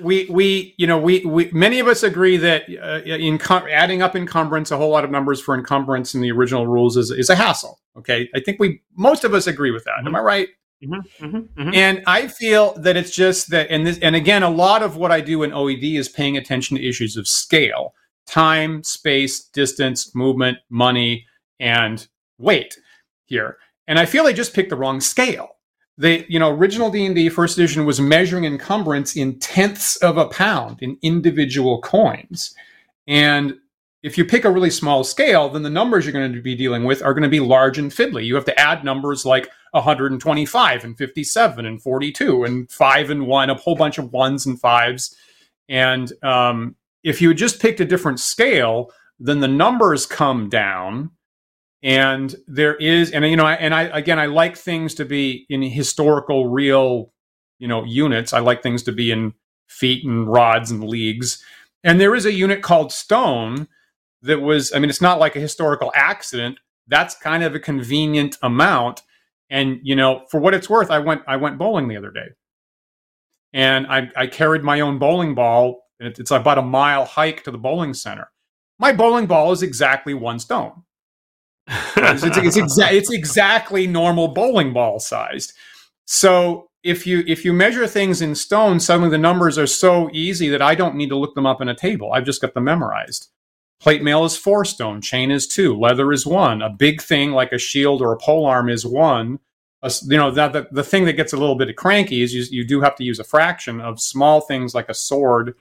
[0.00, 3.38] we we you know we, we many of us agree that uh, in
[3.70, 7.10] adding up encumbrance a whole lot of numbers for encumbrance in the original rules is
[7.10, 7.78] is a hassle.
[7.96, 9.96] Okay, I think we most of us agree with that.
[9.98, 10.08] Mm-hmm.
[10.08, 10.48] Am I right?
[10.82, 11.74] Mm-hmm, mm-hmm, mm-hmm.
[11.74, 15.12] And I feel that it's just that, and this, and again, a lot of what
[15.12, 17.92] I do in OED is paying attention to issues of scale,
[18.26, 21.26] time, space, distance, movement, money,
[21.58, 22.08] and
[22.38, 22.78] weight
[23.26, 23.58] here.
[23.90, 25.56] And I feel they just picked the wrong scale.
[25.98, 30.78] The you know original D&D first edition was measuring encumbrance in tenths of a pound
[30.80, 32.54] in individual coins.
[33.08, 33.56] And
[34.04, 36.84] if you pick a really small scale, then the numbers you're going to be dealing
[36.84, 38.24] with are going to be large and fiddly.
[38.24, 43.50] You have to add numbers like 125 and 57 and 42 and 5 and 1,
[43.50, 45.16] a whole bunch of ones and fives.
[45.68, 51.10] And um, if you had just picked a different scale, then the numbers come down
[51.82, 55.62] and there is and you know and i again i like things to be in
[55.62, 57.10] historical real
[57.60, 58.32] you know units.
[58.32, 59.34] I like things to be in
[59.68, 61.44] feet and rods and leagues.
[61.84, 63.68] And there is a unit called stone
[64.22, 66.58] that was i mean it's not like a historical accident.
[66.88, 69.02] That's kind of a convenient amount.
[69.48, 72.28] And you know for what it's worth i went i went bowling the other day.
[73.52, 77.58] And i, I carried my own bowling ball it's about a mile hike to the
[77.58, 78.30] bowling center.
[78.78, 80.82] My bowling ball is exactly one stone
[81.96, 85.52] it's, it's, exa- it's exactly normal bowling ball sized.
[86.04, 90.48] So if you if you measure things in stone, suddenly the numbers are so easy
[90.48, 92.12] that I don't need to look them up in a table.
[92.12, 93.28] I've just got them memorized.
[93.80, 96.60] Plate mail is four stone, chain is two, leather is one.
[96.60, 99.38] A big thing like a shield or a pole arm is one.
[99.82, 102.44] A, you know, that the, the thing that gets a little bit cranky is you,
[102.50, 105.54] you do have to use a fraction of small things like a sword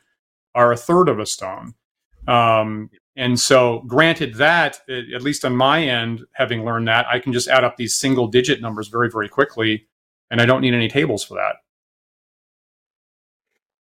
[0.53, 1.76] are a third of a stone.
[2.28, 2.89] Um,
[3.20, 7.49] and so, granted that, at least on my end, having learned that, I can just
[7.49, 9.88] add up these single digit numbers very, very quickly,
[10.32, 11.57] and I don't need any tables for that.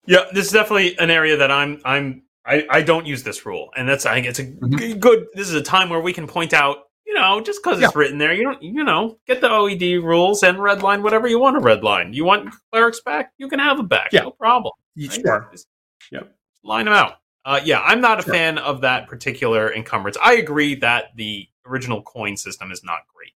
[0.05, 3.69] Yeah, this is definitely an area that I'm I'm I, I don't use this rule,
[3.77, 4.99] and that's I think it's a mm-hmm.
[4.99, 5.27] good.
[5.33, 8.17] This is a time where we can point out, you know, just because it's written
[8.17, 11.65] there, you don't, you know, get the OED rules and redline whatever you want to
[11.65, 12.13] redline.
[12.13, 14.23] You want clerics back, you can have them back, yeah.
[14.23, 14.73] no problem.
[14.97, 15.13] Right?
[15.13, 15.47] Sure.
[15.53, 15.67] Just,
[16.11, 16.35] yep.
[16.61, 17.19] Line them out.
[17.49, 18.33] Uh, yeah, I'm not a Sure.
[18.33, 20.17] fan of that particular encumbrance.
[20.21, 23.33] I agree that the original coin system is not great.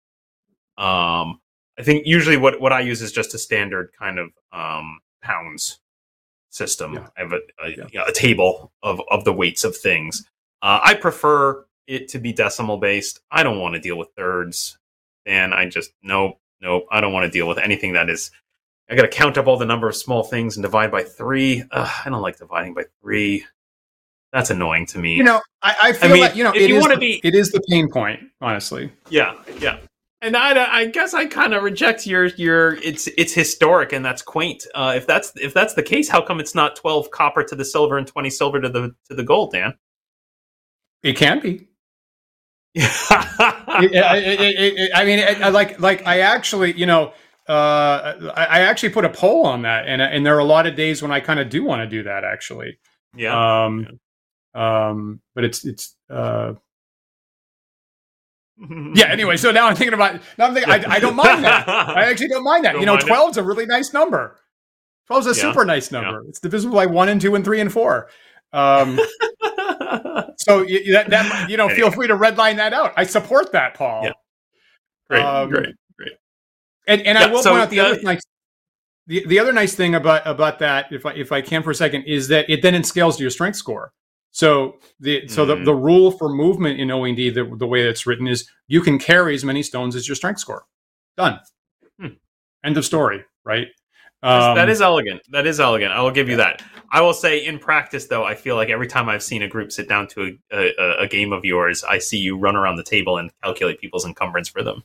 [0.84, 1.40] Um,
[1.78, 5.78] I think usually what, what I use is just a standard kind of um, pounds
[6.48, 6.94] system.
[6.94, 7.06] Yeah.
[7.16, 7.86] I have a, a, Yeah.
[7.92, 10.26] you know, a table of, of the weights of things.
[10.60, 13.20] Uh, I prefer it to be decimal based.
[13.30, 14.76] I don't want to deal with thirds,
[15.24, 16.86] and I just nope, nope.
[16.90, 18.32] I don't want to deal with anything that is.
[18.90, 21.62] I got to count up all the number of small things and divide by three.
[21.70, 23.44] Ugh, I don't like dividing by three.
[24.32, 25.14] That's annoying to me.
[25.14, 27.00] You know, I, I feel mean, that you know if it you is wanna the-
[27.00, 28.92] be- it is the pain point, honestly.
[29.08, 29.78] Yeah, yeah.
[30.22, 34.20] And I, I guess I kind of reject your your it's it's historic and that's
[34.22, 34.66] quaint.
[34.74, 37.64] Uh, if that's if that's the case, how come it's not twelve copper to the
[37.64, 39.74] silver and twenty silver to the to the gold, Dan?
[41.02, 41.68] It can be.
[42.74, 42.84] It-
[43.92, 47.14] it- it- it- it- I mean, it- I like like I actually, you know,
[47.48, 50.66] uh, I, I actually put a poll on that, and and there are a lot
[50.66, 52.78] of days when I kind of do want to do that, actually.
[53.16, 53.64] yeah.
[53.64, 53.98] Um,
[54.54, 56.54] um, but it's it's uh,
[58.94, 59.06] yeah.
[59.06, 61.68] Anyway, so now I'm thinking about now I'm thinking I, I don't mind that.
[61.68, 62.72] I actually don't mind that.
[62.72, 63.08] Don't you know, mind it?
[63.08, 64.38] 12 is a really nice number.
[65.06, 66.24] 12 is a Yeah, super nice number.
[66.28, 68.08] It's divisible by one and two and three and four.
[68.52, 68.96] Um,
[70.36, 72.92] so you, that, that you know, feel free to redline that out.
[72.96, 74.04] I support that, Paul.
[74.04, 74.12] Yeah.
[75.08, 75.74] great, um, great.
[76.86, 78.20] And, and I will so, point out the uh, other nice,
[79.06, 81.74] the, the other nice thing about about that, if I if I can for a
[81.74, 83.92] second, is that it then it scales to your strength score.
[84.32, 85.64] So the so the, Mhm.
[85.64, 89.34] the rule for movement in OED, the, the way it's written is you can carry
[89.34, 90.64] as many stones as your strength score.
[91.16, 91.40] Done.
[92.00, 92.06] Hmm.
[92.64, 93.24] End of story.
[93.44, 93.68] Right.
[94.22, 95.22] That's- Um, is elegant.
[95.30, 95.92] That is elegant.
[95.92, 96.62] I will give you that.
[96.92, 99.72] I will say, in practice, though, I feel like every time I've seen a group
[99.72, 102.82] sit down to a, a, a game of yours, I see you run around the
[102.84, 104.82] table and calculate people's encumbrance for them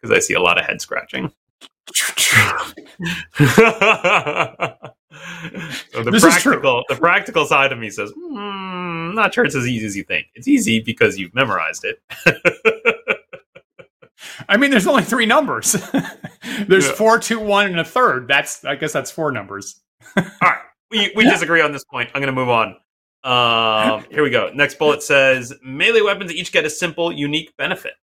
[0.00, 1.30] because I see a lot of head scratching.
[5.92, 9.66] so the This practical, the practical side of me says, "I'm not sure it's as
[9.66, 10.26] easy as you think.
[10.34, 12.00] It's easy because you've memorized it."
[14.48, 15.72] I mean, there's only three numbers.
[16.68, 16.92] there's Yeah.
[16.94, 18.28] four, two, one, and a third.
[18.28, 19.80] That's I guess that's four numbers.
[20.16, 20.58] All right,
[20.90, 22.10] we we disagree on this point.
[22.14, 22.76] I'm going to move on.
[23.24, 24.50] Um, here we go.
[24.54, 27.94] Next bullet says melee weapons each get a simple, unique benefit.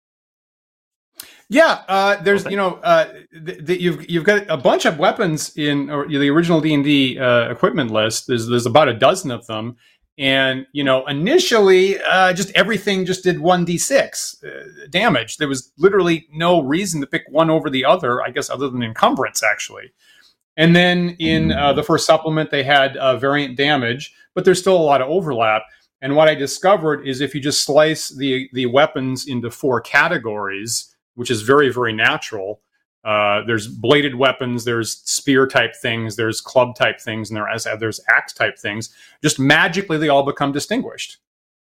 [1.51, 3.11] Yeah, uh, there's you know uh,
[3.45, 6.81] th- th- you've you've got a bunch of weapons in or the original D and
[6.81, 8.27] D uh, equipment list.
[8.27, 9.75] There's there's about a dozen of them,
[10.17, 15.35] and you know initially uh, just everything just did one d six uh, damage.
[15.35, 18.21] There was literally no reason to pick one over the other.
[18.21, 19.91] I guess other than encumbrance actually.
[20.55, 24.77] And then in uh, the first supplement they had uh, variant damage, but there's still
[24.77, 25.63] a lot of overlap.
[26.01, 30.90] And what I discovered is if you just slice the the weapons into four categories
[31.15, 32.61] which is very very natural.
[33.03, 37.99] Uh, there's bladed weapons, there's spear type things, there's club type things, and there's there's
[38.07, 38.93] axe type things.
[39.23, 41.17] Just magically, they all become distinguished.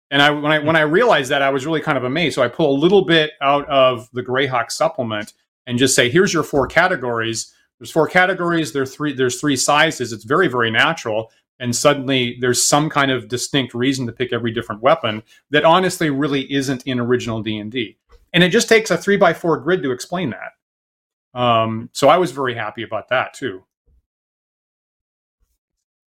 [0.10, 2.36] And I when I when I realized that, I was really kind of amazed.
[2.36, 5.34] So I pull a little bit out of the Greyhawk supplement
[5.66, 7.54] and just say, here's your four categories.
[7.80, 8.74] There's four categories.
[8.74, 9.14] There's three.
[9.14, 10.12] There's three sizes.
[10.12, 11.32] It's very very natural.
[11.60, 16.10] And suddenly, there's some kind of distinct reason to pick every different weapon that honestly
[16.10, 17.98] really isn't in original D and D
[18.34, 21.40] and it just takes a three by four grid to explain that.
[21.40, 23.64] Um, so I was very happy about that too.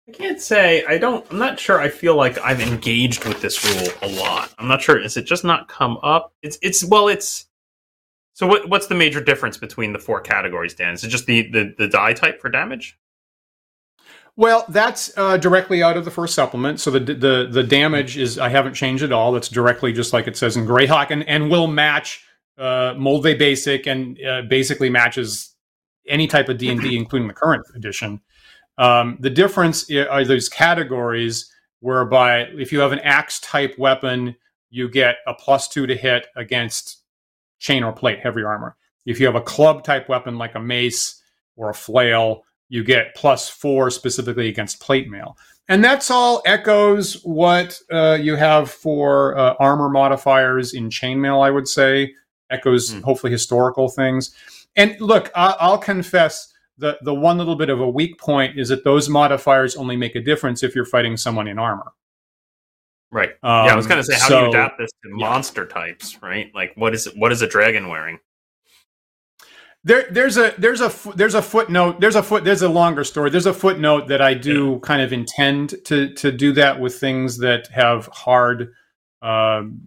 [0.09, 1.27] I can't say I don't.
[1.31, 1.81] I'm not sure.
[1.81, 4.55] I feel like I've engaged with this rule a lot.
[4.59, 5.01] I'm not sure.
[5.01, 6.33] Is it just not come up?
[6.43, 7.09] It's it's well.
[7.09, 7.47] It's
[8.35, 8.47] so.
[8.47, 10.95] What what's the major difference between the four categories, Dan?
[10.95, 12.97] Is it just the the, the die type for damage?
[14.39, 16.78] Well, that's uh, directly out of the first supplement.
[16.80, 19.32] So the the the damage is I haven't changed at all.
[19.32, 22.22] That's directly just like it says in Greyhawk, and and will match
[22.59, 25.55] uh, Moldvay Basic and uh, basically matches
[26.07, 28.20] any type of D and D, including the current edition.
[28.78, 34.37] Um, the difference are those categories whereby if you have an axe type weapon,
[34.68, 36.99] you get a plus two to hit against
[37.59, 38.76] chain or plate heavy armor.
[39.07, 41.22] If you have a club type weapon like a mace
[41.57, 45.37] or a flail, you get plus four specifically against plate mail.
[45.69, 51.51] And that's all echoes what uh, you have for uh, armor modifiers in chainmail, I
[51.51, 52.14] would say.
[52.51, 53.01] Echoes Hmm.
[53.01, 54.35] hopefully historical things.
[54.77, 58.69] And look, I- I'll confess the, the one little bit of a weak point is
[58.69, 61.93] that those modifiers only make a difference if you're fighting someone in armor.
[63.11, 63.31] Right.
[63.43, 65.14] Um, yeah, I was going to say how do you adapt this to yeah.
[65.17, 66.21] monster types?
[66.23, 66.53] Right.
[66.55, 68.19] Like what is what is a dragon wearing?
[69.87, 73.30] There, there's a there's a there's a footnote there's a foot there's a longer story
[73.30, 77.39] there's a footnote that I do kind of intend to to do that with things
[77.41, 78.74] that have hard
[79.22, 79.82] um,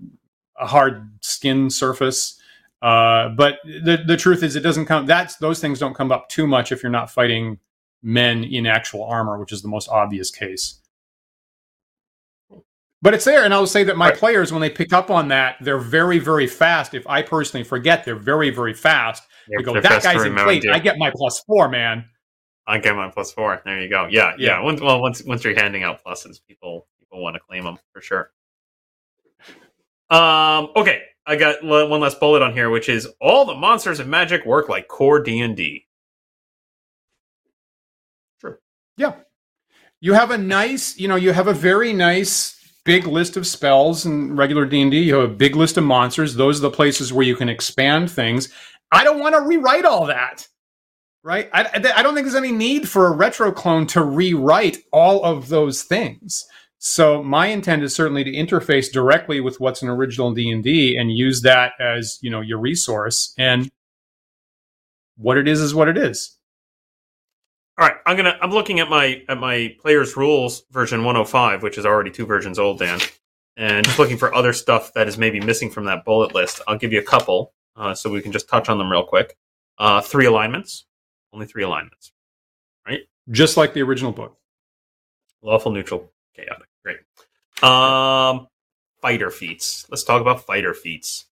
[0.59, 2.41] a hard skin surface
[2.83, 6.29] uh, but the the truth is it doesn't come that's those things don't come up
[6.29, 7.59] too much if you're not fighting
[8.03, 10.75] men in actual armor which is the most obvious case
[13.01, 14.17] But it's there, and I'll say that my Right.
[14.17, 16.95] players, when they pick up on that, they're very, very fast.
[16.95, 19.23] If I personally forget, they're very, very fast.
[19.49, 20.69] They go, that guy's in remember, plate.
[20.71, 22.05] I get my plus four, man.
[22.67, 23.61] I get my plus four.
[23.65, 24.07] There you go.
[24.09, 24.57] Yeah, yeah.
[24.57, 24.61] Yeah.
[24.61, 28.01] Once, well, once once you're handing out pluses, people people want to claim them for
[28.01, 28.31] sure.
[30.09, 30.69] Um.
[30.75, 34.45] Okay, I got one last bullet on here, which is all the monsters of magic
[34.45, 35.85] work like core D and D.
[38.39, 38.57] True.
[38.97, 39.13] Yeah.
[40.01, 44.05] You have a nice, you know, you have a very nice big list of spells
[44.05, 44.97] in regular D&D.
[44.97, 46.35] You have a big list of monsters.
[46.35, 48.49] Those are the places where you can expand things.
[48.91, 50.47] I don't want to rewrite all that.
[51.23, 51.49] Right?
[51.53, 51.65] I,
[51.95, 55.83] I don't think there's any need for a retro clone to rewrite all of those
[55.83, 56.45] things.
[56.77, 61.41] So my intent is certainly to interface directly with what's an original D&D and use
[61.41, 63.69] that as, you know, your resource and
[65.17, 66.37] what it is is what it is.
[67.77, 68.37] All right, I'm gonna.
[68.41, 72.59] I'm looking at my at my players rules version 105, which is already two versions
[72.59, 72.99] old, Dan,
[73.55, 76.59] and just looking for other stuff that is maybe missing from that bullet list.
[76.67, 79.37] I'll give you a couple, uh, so we can just touch on them real quick.
[79.77, 80.85] Uh, three alignments,
[81.33, 82.11] only three alignments.
[82.87, 83.01] Right?
[83.31, 84.37] Just like the original book.
[85.41, 86.67] Lawful, neutral, chaotic.
[86.83, 86.97] Great.
[87.63, 88.47] Um,
[89.01, 89.85] fighter feats.
[89.89, 91.25] Let's talk about fighter feats.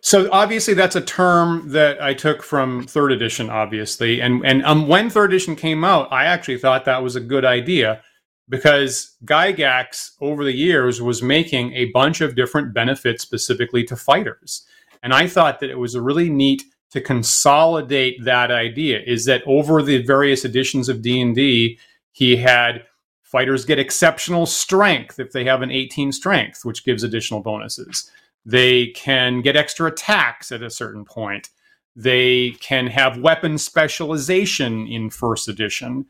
[0.00, 4.86] So obviously that's a term that I took from third edition, obviously, and and um,
[4.86, 8.02] when third edition came out, I actually thought that was a good idea
[8.48, 14.66] because Gygax over the years was making a bunch of different benefits specifically to fighters,
[15.02, 19.00] and I thought that it was really neat to consolidate that idea.
[19.06, 21.78] Is that over the various editions of D and D,
[22.12, 22.84] he had
[23.22, 28.10] fighters get exceptional strength if they have an 18 strength, which gives additional bonuses.
[28.46, 31.50] They can get extra attacks at a certain point.
[31.94, 36.06] They can have weapon specialization in first edition.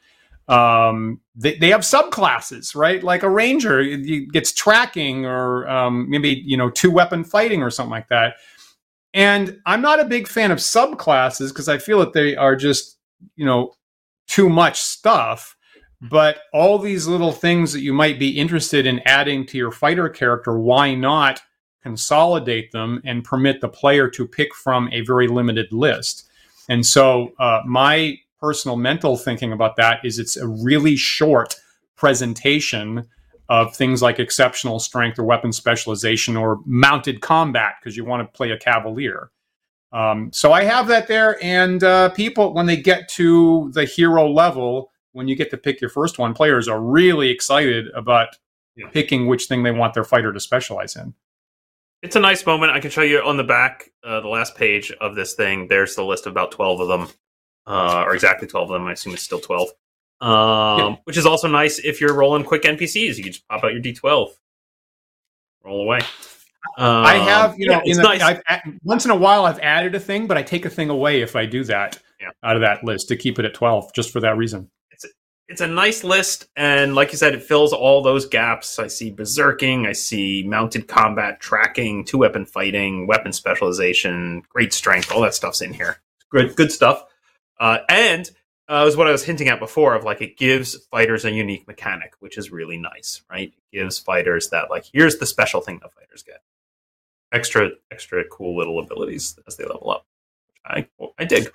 [0.47, 3.03] Um, they, they have subclasses, right?
[3.03, 3.83] Like a ranger
[4.33, 8.37] gets tracking, or um, maybe you know two weapon fighting or something like that.
[9.15, 12.99] And I'm not a big fan of subclasses because I feel that they are just
[13.37, 13.73] you know
[14.27, 15.57] too much stuff.
[16.01, 20.09] But all these little things that you might be interested in adding to your fighter
[20.09, 21.41] character, why not
[21.83, 26.29] consolidate them and permit the player to pick from a very limited list?
[26.69, 31.57] And so, uh, my personal mental thinking about that is it's a really short
[31.97, 33.09] presentation
[33.49, 38.37] of things like exceptional strength or weapon specialization or mounted combat because you want to
[38.37, 39.31] play a cavalier.
[39.91, 44.29] Um, so I have that there, and uh, people when they get to the hero
[44.29, 48.29] level, when you get to pick your first one, players are really excited about
[48.77, 48.89] Yeah.
[48.93, 51.15] picking which thing they want their fighter to specialize in.
[52.03, 52.71] It's a nice moment.
[52.73, 55.67] I can show you on the back, uh, the last page of this thing.
[55.69, 57.09] There's the list of about twelve of them,
[57.67, 58.87] uh, or exactly twelve of them.
[58.87, 59.71] I assume it's still twelve.
[60.21, 60.97] Um, Yeah.
[61.05, 63.17] Which is also nice if you're rolling quick NPCs.
[63.17, 64.31] You can just pop out your D12,
[65.65, 65.99] roll away.
[66.77, 68.23] Um, I have, you know, yeah, in it's the, nice.
[68.49, 71.23] I've, once in a while I've added a thing, but I take a thing away
[71.23, 72.31] if I do that Yeah.
[72.43, 74.71] out of that list to keep it at twelve, just for that reason.
[75.51, 78.79] it's a nice list, and like you said, it fills all those gaps.
[78.79, 85.11] I see berserking, I see mounted combat, tracking, two weapon fighting, weapon specialization, great strength,
[85.11, 86.01] all that stuff's in here.
[86.31, 87.03] Good, good stuff.
[87.59, 88.31] Uh, and
[88.69, 91.67] uh, was what I was hinting at before of like it gives fighters a unique
[91.67, 93.49] mechanic, which is really nice, right?
[93.49, 96.43] It gives fighters that like here's the special thing that fighters get,
[97.33, 100.07] extra, extra cool little abilities as they level up.
[100.65, 100.87] I
[101.19, 101.51] I dig.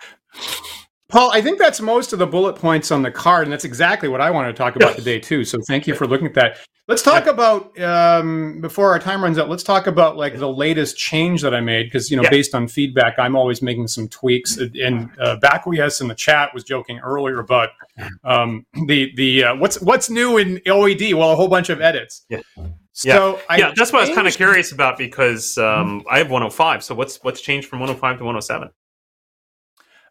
[1.10, 4.10] Paul, I think that's most of the bullet points on the card, and that's exactly
[4.10, 4.96] what I wanted to talk about Yeah.
[4.96, 5.44] today too.
[5.46, 6.58] So thank you for looking at that.
[6.88, 9.48] Let's talk about um, before our time runs out.
[9.48, 12.30] Let's talk about like the latest change that I made because you know, Yeah.
[12.30, 14.58] based on feedback, I'm always making some tweaks.
[14.58, 17.70] And uh, Bacquies in the chat was joking earlier about
[18.24, 21.14] um, the the uh, what's what's new in OED.
[21.14, 22.26] Well, a whole bunch of edits.
[22.28, 22.40] Yeah.
[22.92, 26.30] So I yeah, that's what I was kind of curious about because um, I have
[26.30, 26.84] 105.
[26.84, 28.70] So what's what's changed from 105 to 107?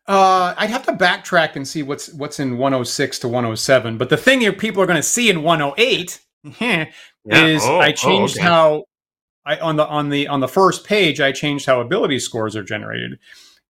[0.06, 3.98] Uh, I'd have to backtrack and see what's what's in 106 to 107.
[3.98, 6.20] But the thing here people are going to see in 108
[6.60, 6.86] Yeah.
[7.24, 8.44] is Oh, I oh, changed okay.
[8.46, 8.84] how
[9.46, 12.64] I on the on the on the first page I changed how ability scores are
[12.64, 13.18] generated,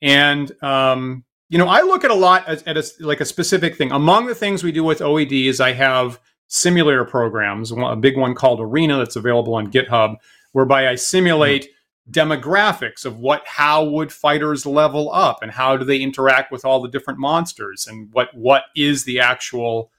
[0.02, 3.76] and um, you know I look at a lot at, at a, like a specific
[3.76, 3.92] thing.
[3.92, 6.18] Among the things we do with OED is I have
[6.48, 7.72] simulator programs.
[7.72, 10.16] A big one called Arena that's available on GitHub,
[10.52, 11.68] whereby I simulate
[12.10, 16.80] demographics of what how would fighters level up and how do they interact with all
[16.80, 19.90] the different monsters and what what is the actual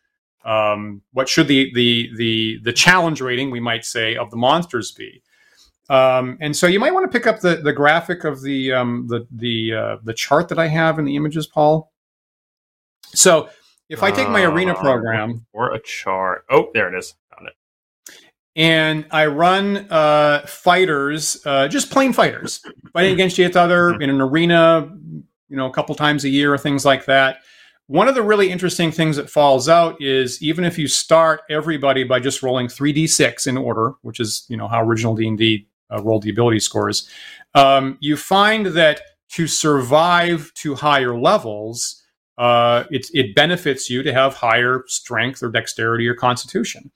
[0.46, 4.92] um, what should the the the the challenge rating we might say of the monsters
[4.92, 5.22] be
[5.90, 9.08] um, and so you might want to pick up the the graphic of the um,
[9.08, 11.92] the the uh, the chart that I have in the images, Paul.
[13.14, 13.50] So
[13.90, 16.44] if I take my arena Uh, program or a chart.
[16.50, 17.16] Oh, there it is.
[18.58, 22.60] And I run uh, fighters, uh, just plain fighters,
[22.92, 24.92] fighting against each other in an arena,
[25.48, 27.38] you know, a couple times a year, or things like that.
[27.86, 32.04] One of the really interesting things that falls out is even if you start everybody
[32.04, 36.24] by just rolling 3d6 in order, which is you know how original D&D uh, rolled
[36.24, 37.08] the ability scores,
[37.54, 42.04] um, you find that to survive to higher levels,
[42.40, 46.92] uh, it, it benefits you to have higher strength or dexterity or constitution.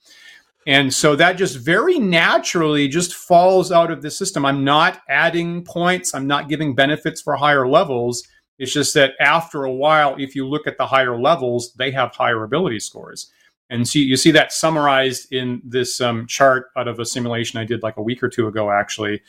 [0.68, 4.46] And so that just very naturally just falls out of the system.
[4.46, 6.14] I'm not adding points.
[6.14, 8.24] I'm not giving benefits for higher levels.
[8.60, 12.14] It's just that after a while, if you look at the higher levels, they have
[12.14, 13.32] higher ability scores.
[13.72, 17.66] And so you see that summarized in this um, chart out of a simulation I
[17.66, 19.22] did like a week or two ago, actually,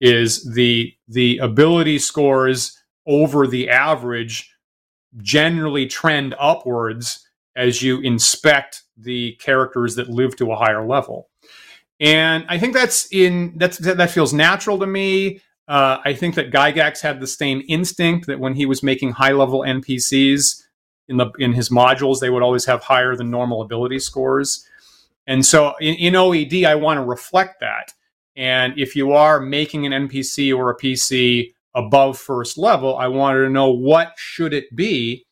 [0.00, 2.76] is the the ability scores
[3.06, 4.50] over the average
[5.18, 7.26] generally trend upwards
[7.56, 11.28] as you inspect the characters that live to a higher level.
[11.98, 15.40] And I think that's in that's that feels natural to me.
[15.68, 19.32] Uh, I think that Gygax had the same instinct that when he was making high
[19.32, 20.62] level NPCs
[21.08, 24.66] in the in his modules, they would always have higher than normal ability scores.
[25.26, 27.92] And so in, in OED, I want to reflect that.
[28.34, 33.40] And if you are making an NPC or a PC above first level, I wanted
[33.42, 35.26] to know what should it be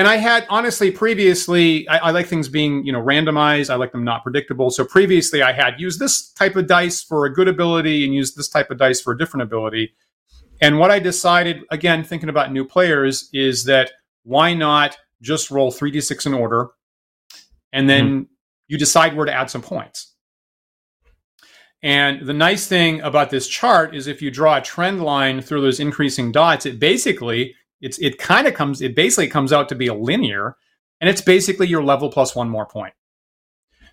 [0.00, 3.68] and I had honestly previously, I, I, like things being you know randomized.
[3.68, 4.70] I like them not predictable.
[4.70, 8.34] So previously, I had used this type of dice for a good ability and used
[8.34, 9.92] this type of dice for a different ability.
[10.62, 13.92] And what I decided, again, thinking about new players, is that
[14.22, 16.68] why not just roll three d six in order,
[17.70, 18.22] and then mm-hmm.
[18.68, 20.14] you decide where to add some points.
[21.82, 25.60] And the nice thing about this chart is if you draw a trend line through
[25.60, 29.74] those increasing dots, it basically it's it kind of comes it basically comes out to
[29.74, 30.56] be a linear,
[31.00, 32.94] and it's basically your level plus one more point.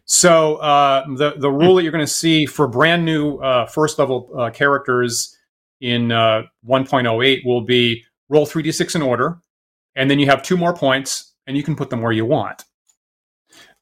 [0.05, 3.99] So uh, the the rule that you're going to see for brand new uh, first
[3.99, 5.38] level uh, characters
[5.81, 9.39] in uh, 1.08 will be roll 3d6 in order,
[9.95, 12.63] and then you have two more points, and you can put them where you want.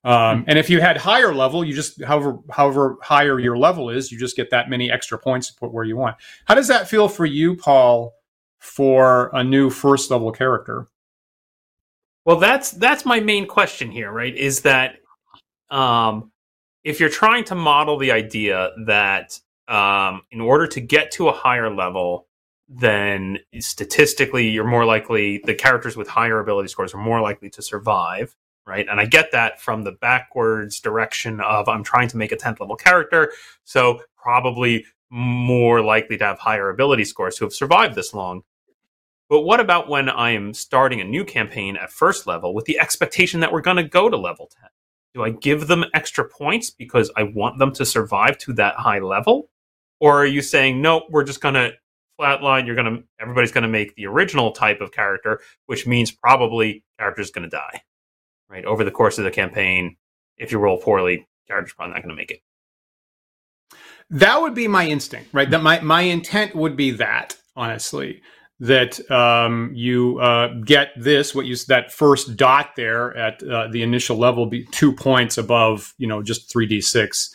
[0.03, 4.11] Um, and if you had higher level, you just however however higher your level is,
[4.11, 6.15] you just get that many extra points to put where you want.
[6.45, 8.14] How does that feel for you, Paul?
[8.65, 10.87] For a new first level character?
[12.25, 14.35] Well, that's that's my main question here, right?
[14.35, 14.95] Is that
[15.69, 16.31] um,
[16.83, 21.31] if you're trying to model the idea that um, in order to get to a
[21.31, 22.27] higher level,
[22.67, 27.61] then statistically you're more likely the characters with higher ability scores are more likely to
[27.61, 28.35] survive,
[28.65, 28.87] right?
[28.89, 32.59] And I get that from the backwards direction of I'm trying to make a 10th
[32.59, 33.31] level character,
[33.63, 38.41] so probably more likely to have higher ability scores who have survived this long.
[39.29, 42.79] But what about when I am starting a new campaign at first level with the
[42.79, 44.69] expectation that we're going to go to level 10?
[45.15, 48.99] Do I give them extra points because I want them to survive to that high
[48.99, 49.49] level?
[49.99, 51.71] Or are you saying, no, we're just going to
[52.19, 56.11] flatline, you're going to, everybody's going to make the original type of character, which means
[56.11, 57.81] probably character's going to die,
[58.49, 58.63] right?
[58.63, 59.97] Over the course of the campaign,
[60.37, 62.41] if you roll poorly, character's probably not going to make it.
[64.09, 65.49] That would be my instinct, right?
[65.49, 68.21] That my, my intent would be that, honestly
[68.59, 73.81] that um, you uh, get this what you that first dot there at uh, the
[73.81, 77.33] initial level be two points above you know just 3d6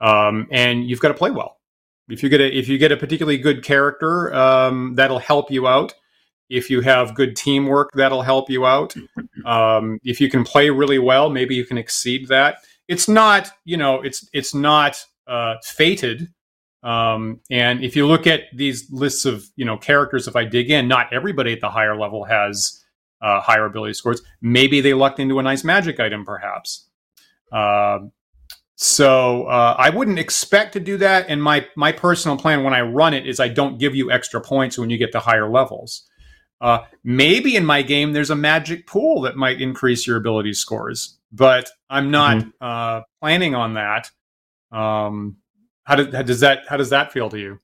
[0.00, 1.58] um, and you've got to play well.
[2.08, 5.66] If you get a if you get a particularly good character um, that'll help you
[5.66, 5.94] out.
[6.48, 8.94] If you have good teamwork that'll help you out.
[9.44, 12.58] Um, if you can play really well maybe you can exceed that.
[12.86, 16.28] It's not you know it's it's not uh, fated
[16.82, 20.70] um, and if you look at these lists of you know characters, if I dig
[20.70, 22.84] in, not everybody at the higher level has
[23.20, 24.22] uh, higher ability scores.
[24.40, 26.88] Maybe they lucked into a nice magic item, perhaps.
[27.52, 27.98] Uh,
[28.76, 31.26] so uh, I wouldn't expect to do that.
[31.28, 34.40] And my my personal plan when I run it is I don't give you extra
[34.40, 36.06] points when you get to higher levels.
[36.62, 41.18] Uh, maybe in my game there's a magic pool that might increase your ability scores,
[41.32, 42.48] but I'm not mm-hmm.
[42.60, 44.10] Uh, planning on that.
[44.72, 45.36] Um,
[45.90, 47.58] how does how does that how does that feel to you?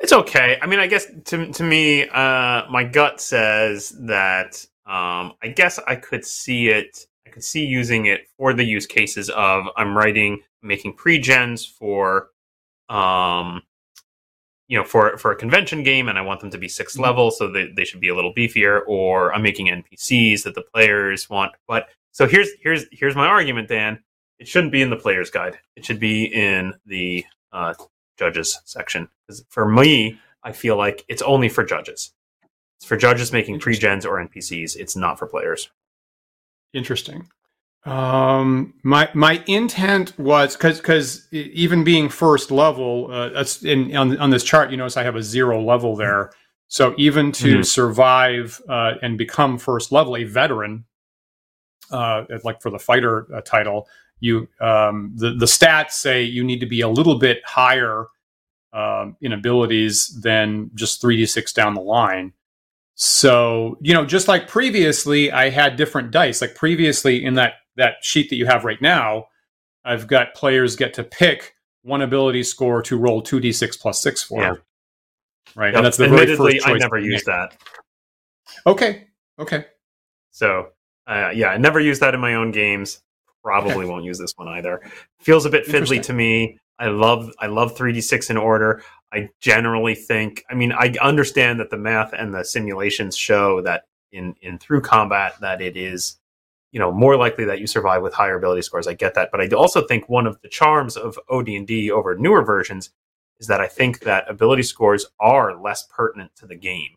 [0.00, 0.58] It's okay.
[0.60, 5.78] I mean, I guess to to me, uh, my gut says that um, I guess
[5.86, 7.06] I could see it.
[7.24, 12.30] I could see using it for the use cases of I'm writing, making pre-gens for,
[12.88, 13.62] um,
[14.66, 17.00] you know, for for a convention game, and I want them to be 6 mm-hmm.
[17.00, 18.80] level, so they they should be a little beefier.
[18.88, 21.52] Or I'm making NPCs that the players want.
[21.68, 24.02] But so here's here's here's my argument, Dan
[24.38, 25.58] it shouldn't be in the player's guide.
[25.76, 27.74] It should be in the uh,
[28.18, 29.08] judges section.
[29.48, 32.12] For me, I feel like it's only for judges.
[32.76, 34.76] It's for judges making pre-gens or NPCs.
[34.76, 35.70] It's not for players.
[36.72, 37.28] Interesting.
[37.84, 44.30] Um, my my intent was because because even being first level, uh, in on on
[44.30, 46.30] this chart, you notice I have a zero level there.
[46.68, 47.62] So even to mm-hmm.
[47.62, 50.86] survive uh, and become first level, a veteran,
[51.90, 53.86] uh, like for the fighter uh, title,
[54.24, 58.06] you um, the the stats say you need to be a little bit higher
[58.72, 62.32] um, in abilities than just three d six down the line.
[62.94, 66.40] So you know, just like previously, I had different dice.
[66.40, 69.26] Like previously in that that sheet that you have right now,
[69.84, 74.40] I've got players get to pick one ability score to roll 2d6 plus 6 for.
[74.40, 74.54] Yeah.
[75.54, 75.68] Right.
[75.68, 75.76] Yep.
[75.76, 77.56] And that's the Admittedly, I never used that.
[78.66, 79.08] Okay.
[79.38, 79.66] Okay.
[80.30, 80.68] So,
[81.06, 83.00] uh, yeah, I never used that in my own games.
[83.44, 84.80] Probably won't use this one either.
[85.20, 86.58] Feels a bit fiddly to me.
[86.78, 88.82] I love I love 3d6 in order.
[89.12, 93.84] I generally think I mean I understand that the math and the simulations show that
[94.12, 96.18] in in through combat that it is
[96.72, 98.86] you know more likely that you survive with higher ability scores.
[98.86, 102.42] I get that, but I also think one of the charms of OD&D over newer
[102.42, 102.90] versions
[103.38, 106.96] is that I think that ability scores are less pertinent to the game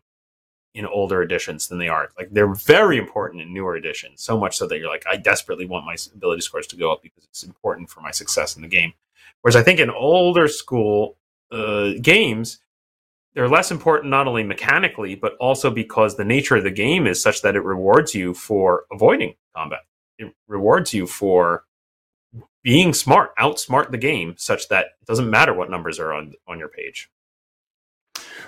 [0.78, 2.08] in older editions than they are.
[2.16, 5.66] Like they're very important in newer editions, so much so that you're like, I desperately
[5.66, 8.68] want my ability scores to go up because it's important for my success in the
[8.68, 8.92] game.
[9.42, 11.16] Whereas I think in older school
[11.50, 12.60] uh, games,
[13.34, 17.20] they're less important not only mechanically, but also because the nature of the game is
[17.20, 19.80] such that it rewards you for avoiding combat.
[20.16, 21.64] It rewards you for
[22.62, 26.60] being smart, outsmart the game, such that it doesn't matter what numbers are on on
[26.60, 27.10] your page.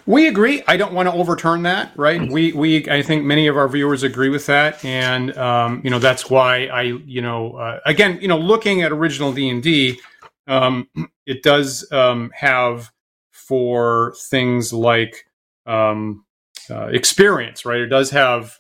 [0.07, 0.63] We agree.
[0.67, 2.31] I don't want to overturn that, right?
[2.31, 5.99] We we I think many of our viewers agree with that, and um, you know
[5.99, 10.01] that's why I you know uh, again you know looking at original D and D,
[10.47, 10.89] um,
[11.27, 12.91] it does um, have
[13.31, 15.27] for things like
[15.67, 16.25] um,
[16.71, 17.81] uh, experience, right?
[17.81, 18.59] It does have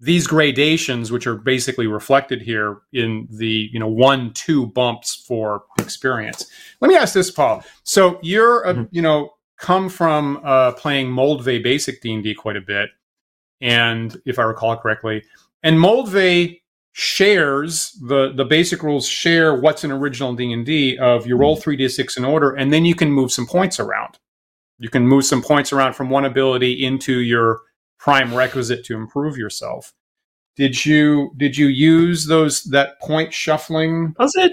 [0.00, 5.64] these gradations, which are basically reflected here in the you know one two bumps for
[5.78, 6.46] experience.
[6.80, 7.64] Let me ask this, Paul.
[7.82, 8.84] So you're a, mm-hmm.
[8.90, 12.90] you know come from uh, playing Moldvay basic D and D quite a bit,
[13.60, 15.24] and if I recall correctly,
[15.62, 16.60] and Moldvay
[16.92, 21.54] shares the the basic rules share what's an original D and D of you roll
[21.54, 21.62] mm-hmm.
[21.62, 24.18] three d six in order, and then you can move some points around.
[24.78, 27.60] You can move some points around from one ability into your
[27.98, 29.92] prime requisite to improve yourself.
[30.56, 34.14] Did you did you use those that point shuffling?
[34.18, 34.52] Was it?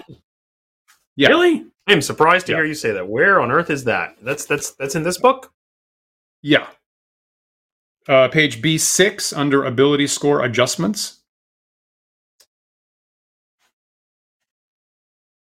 [1.15, 1.29] Yeah.
[1.29, 1.65] Really?
[1.87, 2.59] I'm surprised to yeah.
[2.59, 3.07] hear you say that.
[3.07, 4.17] Where on earth is that?
[4.21, 5.51] That's that's that's in this book?
[6.41, 6.67] Yeah.
[8.07, 11.21] Uh, page B6 under ability score adjustments.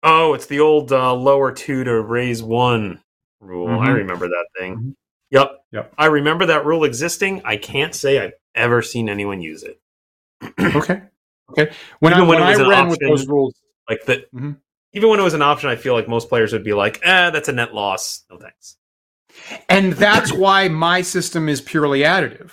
[0.03, 3.01] Oh, it's the old uh, lower two to raise one
[3.41, 3.67] rule.
[3.67, 3.87] Mm-hmm.
[3.87, 4.75] I remember that thing.
[4.75, 4.89] Mm-hmm.
[5.31, 5.51] Yep.
[5.71, 5.93] Yep.
[5.97, 7.41] I remember that rule existing.
[7.43, 9.79] I can't say I've ever seen anyone use it.
[10.75, 11.01] okay.
[11.49, 11.71] Okay.
[11.99, 13.55] When even I, when, when I ran option, with those rules,
[13.89, 14.51] like that, mm-hmm.
[14.95, 17.29] Even when it was an option, I feel like most players would be like, "Eh,
[17.29, 18.23] that's a net loss.
[18.31, 18.77] No thanks."
[19.69, 22.51] And that's why my system is purely additive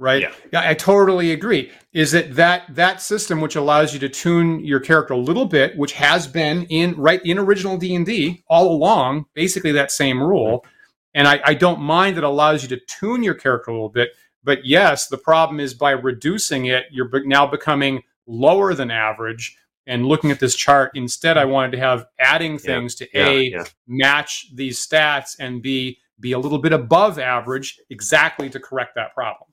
[0.00, 0.32] right yeah.
[0.52, 4.80] yeah i totally agree is that that that system which allows you to tune your
[4.80, 9.70] character a little bit which has been in right in original d&d all along basically
[9.70, 10.64] that same rule
[11.12, 14.10] and I, I don't mind that allows you to tune your character a little bit
[14.42, 19.56] but yes the problem is by reducing it you're now becoming lower than average
[19.90, 23.06] and looking at this chart instead i wanted to have adding things yeah.
[23.06, 23.64] to a yeah.
[23.86, 29.14] match these stats and b be a little bit above average exactly to correct that
[29.14, 29.50] problem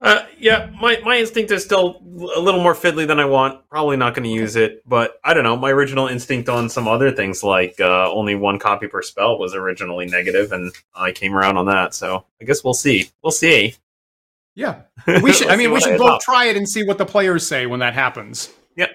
[0.00, 2.00] uh, yeah, my, my instinct is still
[2.36, 3.68] a little more fiddly than I want.
[3.68, 5.56] Probably not going to use it, but I don't know.
[5.56, 9.54] My original instinct on some other things, like uh, only one copy per spell, was
[9.54, 11.94] originally negative, and I came around on that.
[11.94, 13.10] So I guess we'll see.
[13.22, 13.74] We'll see.
[14.58, 14.80] Yeah,
[15.22, 15.46] we should.
[15.46, 17.94] I mean, we should both try it and see what the players say when that
[17.94, 18.52] happens.
[18.74, 18.90] Yep.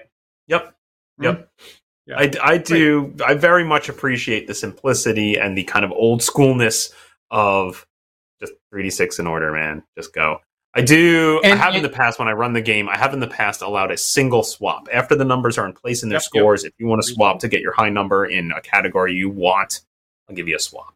[0.46, 0.76] Yep.
[1.20, 1.34] Yep.
[1.34, 1.64] Mm-hmm.
[2.06, 2.18] Yeah.
[2.18, 3.06] I, I do.
[3.16, 3.22] Great.
[3.22, 6.92] I very much appreciate the simplicity and the kind of old schoolness
[7.30, 7.86] of
[8.40, 9.82] just 3d6 in order, man.
[9.96, 10.40] Just go.
[10.74, 11.40] I do.
[11.42, 12.86] And, I have and, in the past when I run the game.
[12.86, 16.02] I have in the past allowed a single swap after the numbers are in place
[16.02, 16.62] in their yep, scores.
[16.62, 16.72] Yep.
[16.72, 19.80] If you want to swap to get your high number in a category you want,
[20.28, 20.94] I'll give you a swap.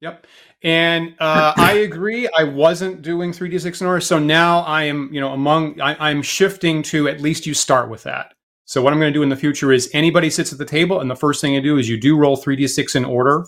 [0.00, 0.26] Yep.
[0.62, 2.28] And uh, I agree.
[2.36, 5.08] I wasn't doing 3d6 in order, so now I am.
[5.12, 8.34] You know, among I, I'm shifting to at least you start with that.
[8.66, 11.00] So what I'm going to do in the future is anybody sits at the table,
[11.00, 13.46] and the first thing I do is you do roll 3d6 in order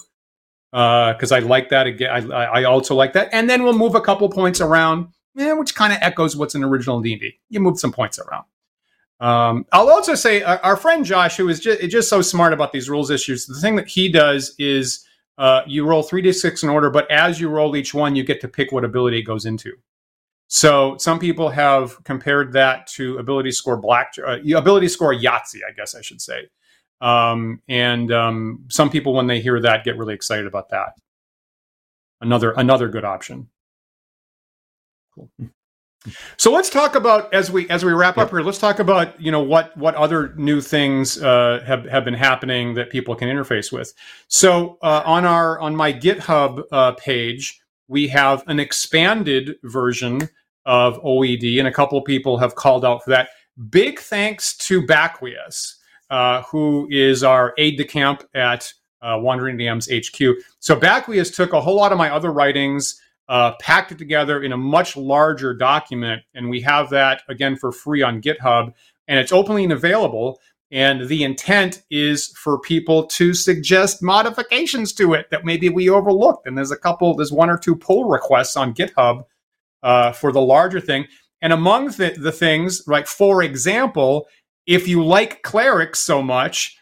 [0.71, 1.87] because uh, I like that.
[1.87, 5.75] Again, I, I also like that, and then we'll move a couple points around which
[5.75, 7.39] kind of echoes what's in original D&D.
[7.49, 8.45] You move some points around.
[9.21, 12.91] Um, I'll also say our friend Josh, who is just, just so smart about these
[12.91, 15.07] rules issues, the thing that he does is
[15.43, 18.25] uh, you roll three d six in order, but as you roll each one, you
[18.25, 19.73] get to pick what ability it goes into.
[20.47, 25.73] So some people have compared that to ability score black, uh, ability score Yahtzee, I
[25.77, 26.49] guess I should say.
[27.01, 30.93] Um, and um, some people, when they hear that, get really excited about that.
[32.21, 33.49] Another another good option.
[35.15, 35.29] Cool.
[36.37, 38.41] So let's talk about as we as we wrap up here.
[38.41, 42.75] Let's talk about you know what what other new things uh, have have been happening
[42.75, 43.95] that people can interface with.
[44.29, 50.29] So uh, on our on my GitHub uh, page, we have an expanded version
[50.67, 53.31] of OED, and a couple of people have called out for that.
[53.71, 55.75] Big thanks to Bacquius,
[56.11, 58.73] uh, who is our aide de camp at
[59.03, 60.43] uh, Wandering DM's HQ.
[60.61, 63.01] So Bacquius took a whole lot of my other writings,
[63.33, 67.73] uh, packed it together in a much larger document, and we have that again for
[67.73, 68.75] free on GitHub,
[69.09, 70.39] and it's openly available.
[70.71, 76.47] And the intent is for people to suggest modifications to it that maybe we overlooked.
[76.47, 79.25] And there's a couple, there's one or two pull requests on GitHub
[79.83, 81.07] uh, for the larger thing.
[81.41, 84.29] And among the, the things, like for example,
[84.67, 86.77] if you like clerics so much,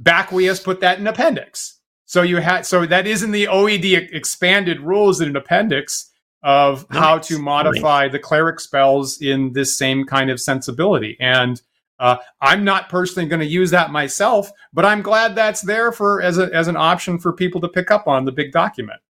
[0.00, 1.80] Bacquius put that in appendix.
[2.12, 6.10] So you had so that is in the OED expanded rules in an appendix
[6.42, 6.98] of nice.
[6.98, 8.12] how to modify nice.
[8.12, 11.16] the cleric spells in this same kind of sensibility.
[11.20, 11.62] And
[11.98, 16.20] uh, I'm not personally going to use that myself, but I'm glad that's there for
[16.20, 19.00] as a, as an option for people to pick up on the big document.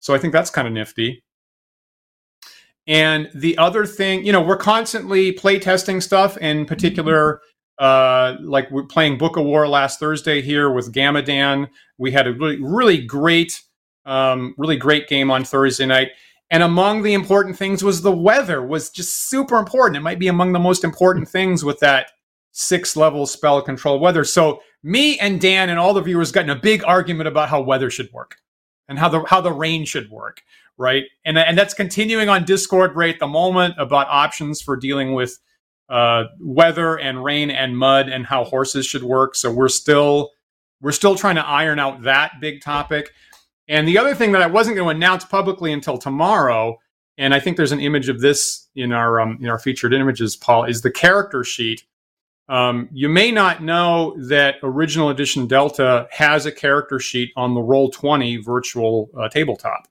[0.00, 1.22] So I think that's kind of nifty.
[2.88, 7.40] And the other thing, you know, we're constantly play testing stuff, in particular,
[7.82, 11.68] uh, like we're playing Book of War last Thursday here with Gamadan.
[11.98, 13.60] We had a really, really great,
[14.06, 16.10] um, really great game on Thursday night.
[16.48, 19.96] And among the important things was the weather was just super important.
[19.96, 22.12] It might be among the most important things with that
[22.52, 24.22] six level spell control weather.
[24.22, 27.62] So me and Dan and all the viewers got in a big argument about how
[27.62, 28.36] weather should work
[28.88, 30.40] and how the how the rain should work
[30.78, 31.04] right?
[31.24, 35.38] And and that's continuing on Discord right at the moment about options for dealing with
[35.88, 39.34] uh, weather and rain and mud and how horses should work.
[39.34, 40.30] So we're still
[40.80, 43.12] we're still trying to iron out that big topic.
[43.68, 46.78] And the other thing that I wasn't going to announce publicly until tomorrow,
[47.16, 50.36] and I think there's an image of this in our um, in our featured images,
[50.36, 51.84] Paul, is the character sheet.
[52.48, 57.60] Um, you may not know that Original Edition Delta has a character sheet on the
[57.60, 59.88] Roll20 virtual uh, tabletop.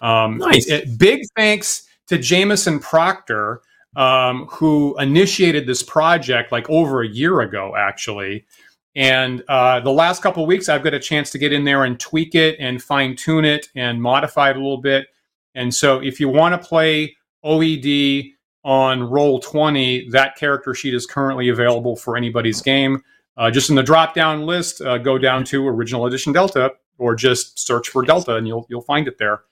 [0.00, 0.68] Um, nice.
[0.68, 3.62] It, big thanks to Jameson Proctor,
[3.96, 8.46] um, who initiated this project like over a year ago, actually.
[8.94, 11.98] And uh, the last couple weeks, I've got a chance to get in there and
[11.98, 15.06] tweak it and fine tune it and modify it a little bit.
[15.54, 18.32] And so, if you want to play OED
[18.64, 23.02] on Roll 20, that character sheet is currently available for anybody's game.
[23.36, 27.14] Uh, just in the drop down list, uh, go down to Original Edition Delta or
[27.14, 29.42] just search for Delta and you'll you'll find it there.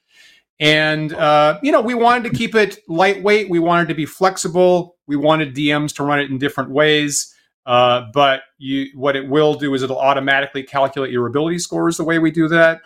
[0.61, 3.49] And, uh, you know, we wanted to keep it lightweight.
[3.49, 4.97] We wanted to be flexible.
[5.07, 7.35] We wanted DMs to run it in different ways.
[7.65, 12.05] Uh, but you, what it will do is it'll automatically calculate your ability scores the
[12.05, 12.83] way we do that.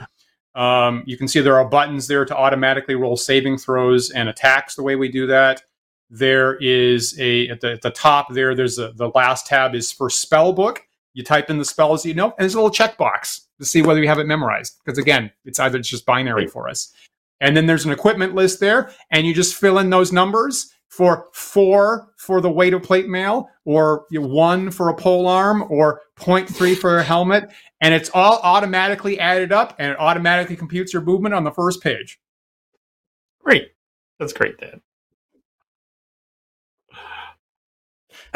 [0.54, 4.76] Um, you can see there are buttons there to automatically roll saving throws and attacks
[4.76, 5.62] the way we do that.
[6.10, 8.54] There is a at the, at the top there.
[8.54, 10.82] There's a, the last tab is for spell book.
[11.12, 14.00] You type in the spells you know, and there's a little checkbox to see whether
[14.00, 14.78] you have it memorized.
[14.84, 16.92] Because again, it's either it's just binary for us.
[17.44, 21.26] And then there's an equipment list there, and you just fill in those numbers for
[21.34, 26.74] four for the weight of plate mail, or one for a pole arm, or 0.3
[26.74, 27.50] for a helmet.
[27.82, 31.82] And it's all automatically added up, and it automatically computes your movement on the first
[31.82, 32.18] page.
[33.40, 33.72] Great.
[34.18, 34.80] That's great, Dan.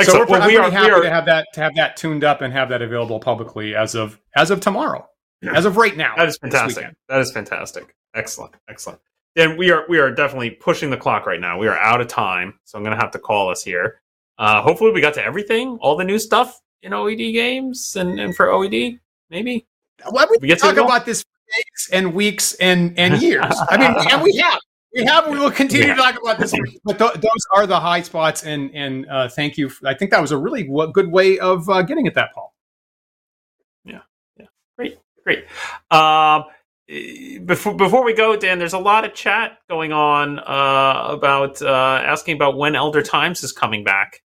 [0.03, 2.43] So we're, well, we are, happy are, to have that to have that tuned up
[2.43, 5.09] and have that available publicly as of as of tomorrow,
[5.43, 6.15] as of right now.
[6.17, 6.95] That is fantastic.
[7.09, 7.97] That is fantastic.
[8.15, 9.01] Excellent, excellent.
[9.37, 11.59] And we are we are definitely pushing the clock right now.
[11.59, 14.01] We are out of time, so I'm going to have to call us here.
[14.39, 18.35] Uh, hopefully, we got to everything, all the new stuff in OED games and, and
[18.35, 18.99] for OED,
[19.31, 19.67] maybe.
[20.09, 23.55] Why would we get talk about this for days and weeks and and years?
[23.69, 24.59] I mean, and we have.
[24.95, 25.29] We have.
[25.29, 25.95] We will continue yeah.
[25.95, 26.55] to talk about this,
[26.85, 28.45] but th- those are the high spots.
[28.45, 29.71] And and uh, thank you.
[29.85, 32.55] I think that was a really w- good way of uh, getting at that, Paul.
[33.85, 34.01] Yeah.
[34.39, 34.47] Yeah.
[34.77, 34.99] Great.
[35.25, 35.45] Great.
[35.91, 36.45] Um,
[36.89, 42.03] before before we go, Dan, there's a lot of chat going on uh, about uh,
[42.05, 44.23] asking about when Elder Times is coming back.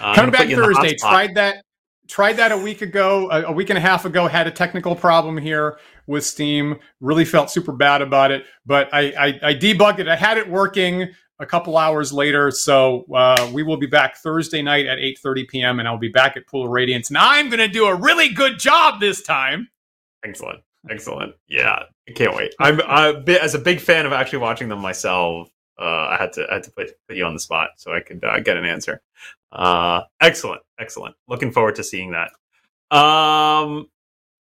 [0.00, 0.94] Uh, coming back Thursday.
[0.94, 1.64] Tried that.
[2.06, 4.28] Tried that a week ago, a, a, week and a half ago.
[4.28, 6.76] Had a technical problem here with Steam.
[7.00, 10.08] Really felt super bad about it, but I, I, I debugged it.
[10.08, 12.50] I had it working a couple hours later.
[12.50, 15.78] So uh, we will be back Thursday night at 8:30 p.m.
[15.80, 18.32] and I'll be back at Pool of Radiance, and I'm going to do a really
[18.32, 19.68] good job this time.
[20.24, 20.60] Excellent.
[20.90, 21.34] Excellent.
[21.48, 22.54] Yeah, I can't wait.
[22.58, 22.80] I'm,
[23.28, 25.50] as a big fan of actually watching them myself.
[25.78, 28.00] uh, I had to I had to put, put you on the spot so I
[28.00, 29.00] could uh, get an answer.
[29.52, 31.14] Uh, excellent, excellent.
[31.28, 32.96] Looking forward to seeing that.
[32.96, 33.88] Um,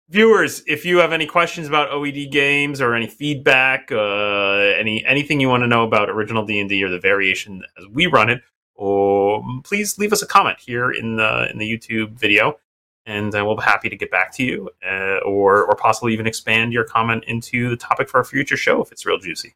[0.10, 5.40] viewers, if you have any questions about OED games or any feedback, uh, any anything
[5.40, 8.30] you want to know about original D and D or the variation as we run
[8.30, 8.42] it,
[8.76, 12.58] or please leave us a comment here in the in the YouTube video,
[13.06, 16.28] and uh, we'll be happy to get back to you, uh, or or possibly even
[16.28, 19.56] expand your comment into the topic for a future show if it's real juicy.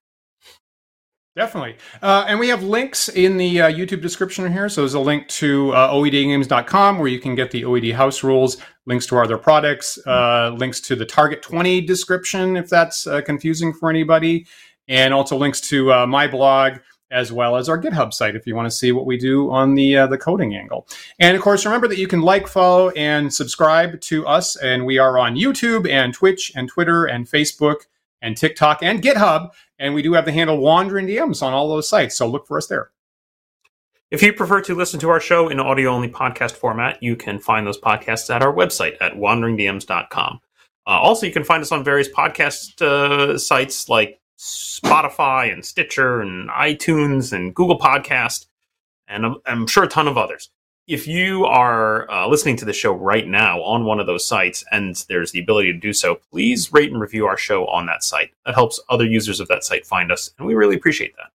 [1.35, 1.77] Definitely.
[2.01, 4.67] Uh, and we have links in the uh, YouTube description here.
[4.67, 8.57] So there's a link to uh, OEDgames.com where you can get the OED house rules,
[8.85, 13.21] links to our other products, uh, links to the Target 20 description if that's uh,
[13.21, 14.47] confusing for anybody,
[14.89, 16.79] and also links to uh, my blog
[17.11, 19.75] as well as our GitHub site if you want to see what we do on
[19.75, 20.87] the uh, the coding angle.
[21.19, 24.55] And of course, remember that you can like, follow, and subscribe to us.
[24.55, 27.87] And we are on YouTube and Twitch and Twitter and Facebook
[28.21, 29.51] and TikTok and GitHub.
[29.77, 32.17] And we do have the handle Wandering DMs on all those sites.
[32.17, 32.91] So look for us there.
[34.11, 37.37] If you prefer to listen to our show in audio only podcast format, you can
[37.37, 40.39] find those podcasts at our website at wanderingdms.com.
[40.87, 46.21] Uh, also, you can find us on various podcast uh, sites like Spotify and Stitcher
[46.21, 48.47] and iTunes and Google Podcast,
[49.07, 50.49] and I'm, I'm sure a ton of others.
[50.87, 54.63] If you are uh, listening to the show right now on one of those sites
[54.71, 58.01] and there's the ability to do so, please rate and review our show on that
[58.01, 58.31] site.
[58.45, 61.31] That helps other users of that site find us, and we really appreciate that.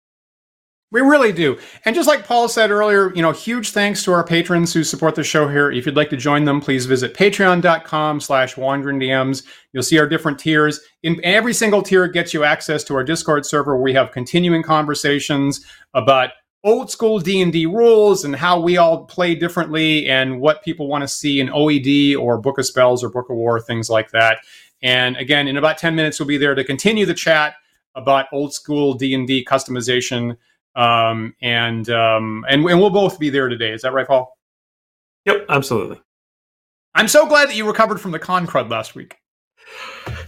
[0.91, 1.57] We really do.
[1.83, 5.15] And just like Paul said earlier, you know, huge thanks to our patrons who support
[5.15, 5.71] the show here.
[5.71, 9.43] If you'd like to join them, please visit patreon.com slash wandering DMs.
[9.73, 10.79] You'll see our different tiers.
[11.01, 14.61] In every single tier gets you access to our Discord server where we have continuing
[14.61, 15.65] conversations
[15.95, 16.29] about
[16.63, 21.07] old school D&D rules and how we all play differently and what people want to
[21.07, 24.39] see in OED or Book of Spells or Book of War, things like that.
[24.81, 27.55] And again, in about 10 minutes, we'll be there to continue the chat
[27.95, 30.37] about old school D&D customization
[30.75, 33.71] um, and, um, and and we'll both be there today.
[33.71, 34.37] Is that right, Paul?
[35.25, 35.99] Yep, absolutely.
[36.93, 39.17] I'm so glad that you recovered from the con crud last week.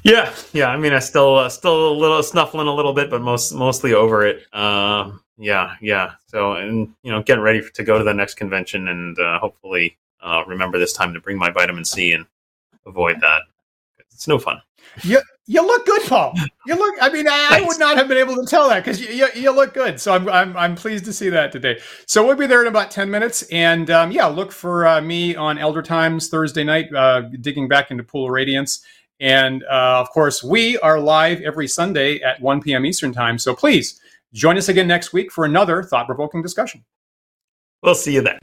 [0.03, 0.69] Yeah, yeah.
[0.69, 3.93] I mean, I still uh, still a little snuffling a little bit, but most mostly
[3.93, 4.45] over it.
[4.53, 6.13] Uh, yeah, yeah.
[6.27, 9.97] So, and you know, getting ready to go to the next convention, and uh, hopefully
[10.21, 12.25] uh, remember this time to bring my vitamin C and
[12.85, 13.41] avoid that.
[14.11, 14.61] It's no fun.
[15.03, 16.33] You you look good, Paul.
[16.65, 16.95] You look.
[17.01, 19.27] I mean, I, I would not have been able to tell that because you, you,
[19.33, 19.99] you look good.
[19.99, 21.79] So I'm, I'm I'm pleased to see that today.
[22.05, 25.37] So we'll be there in about ten minutes, and um, yeah, look for uh, me
[25.37, 28.85] on Elder Times Thursday night, uh, digging back into Pool of Radiance,
[29.21, 32.85] and uh, of course we are live every Sunday at 1 p.m.
[32.85, 33.37] Eastern time.
[33.37, 34.01] So please
[34.33, 36.83] join us again next week for another thought provoking discussion.
[37.81, 38.37] We'll see you then.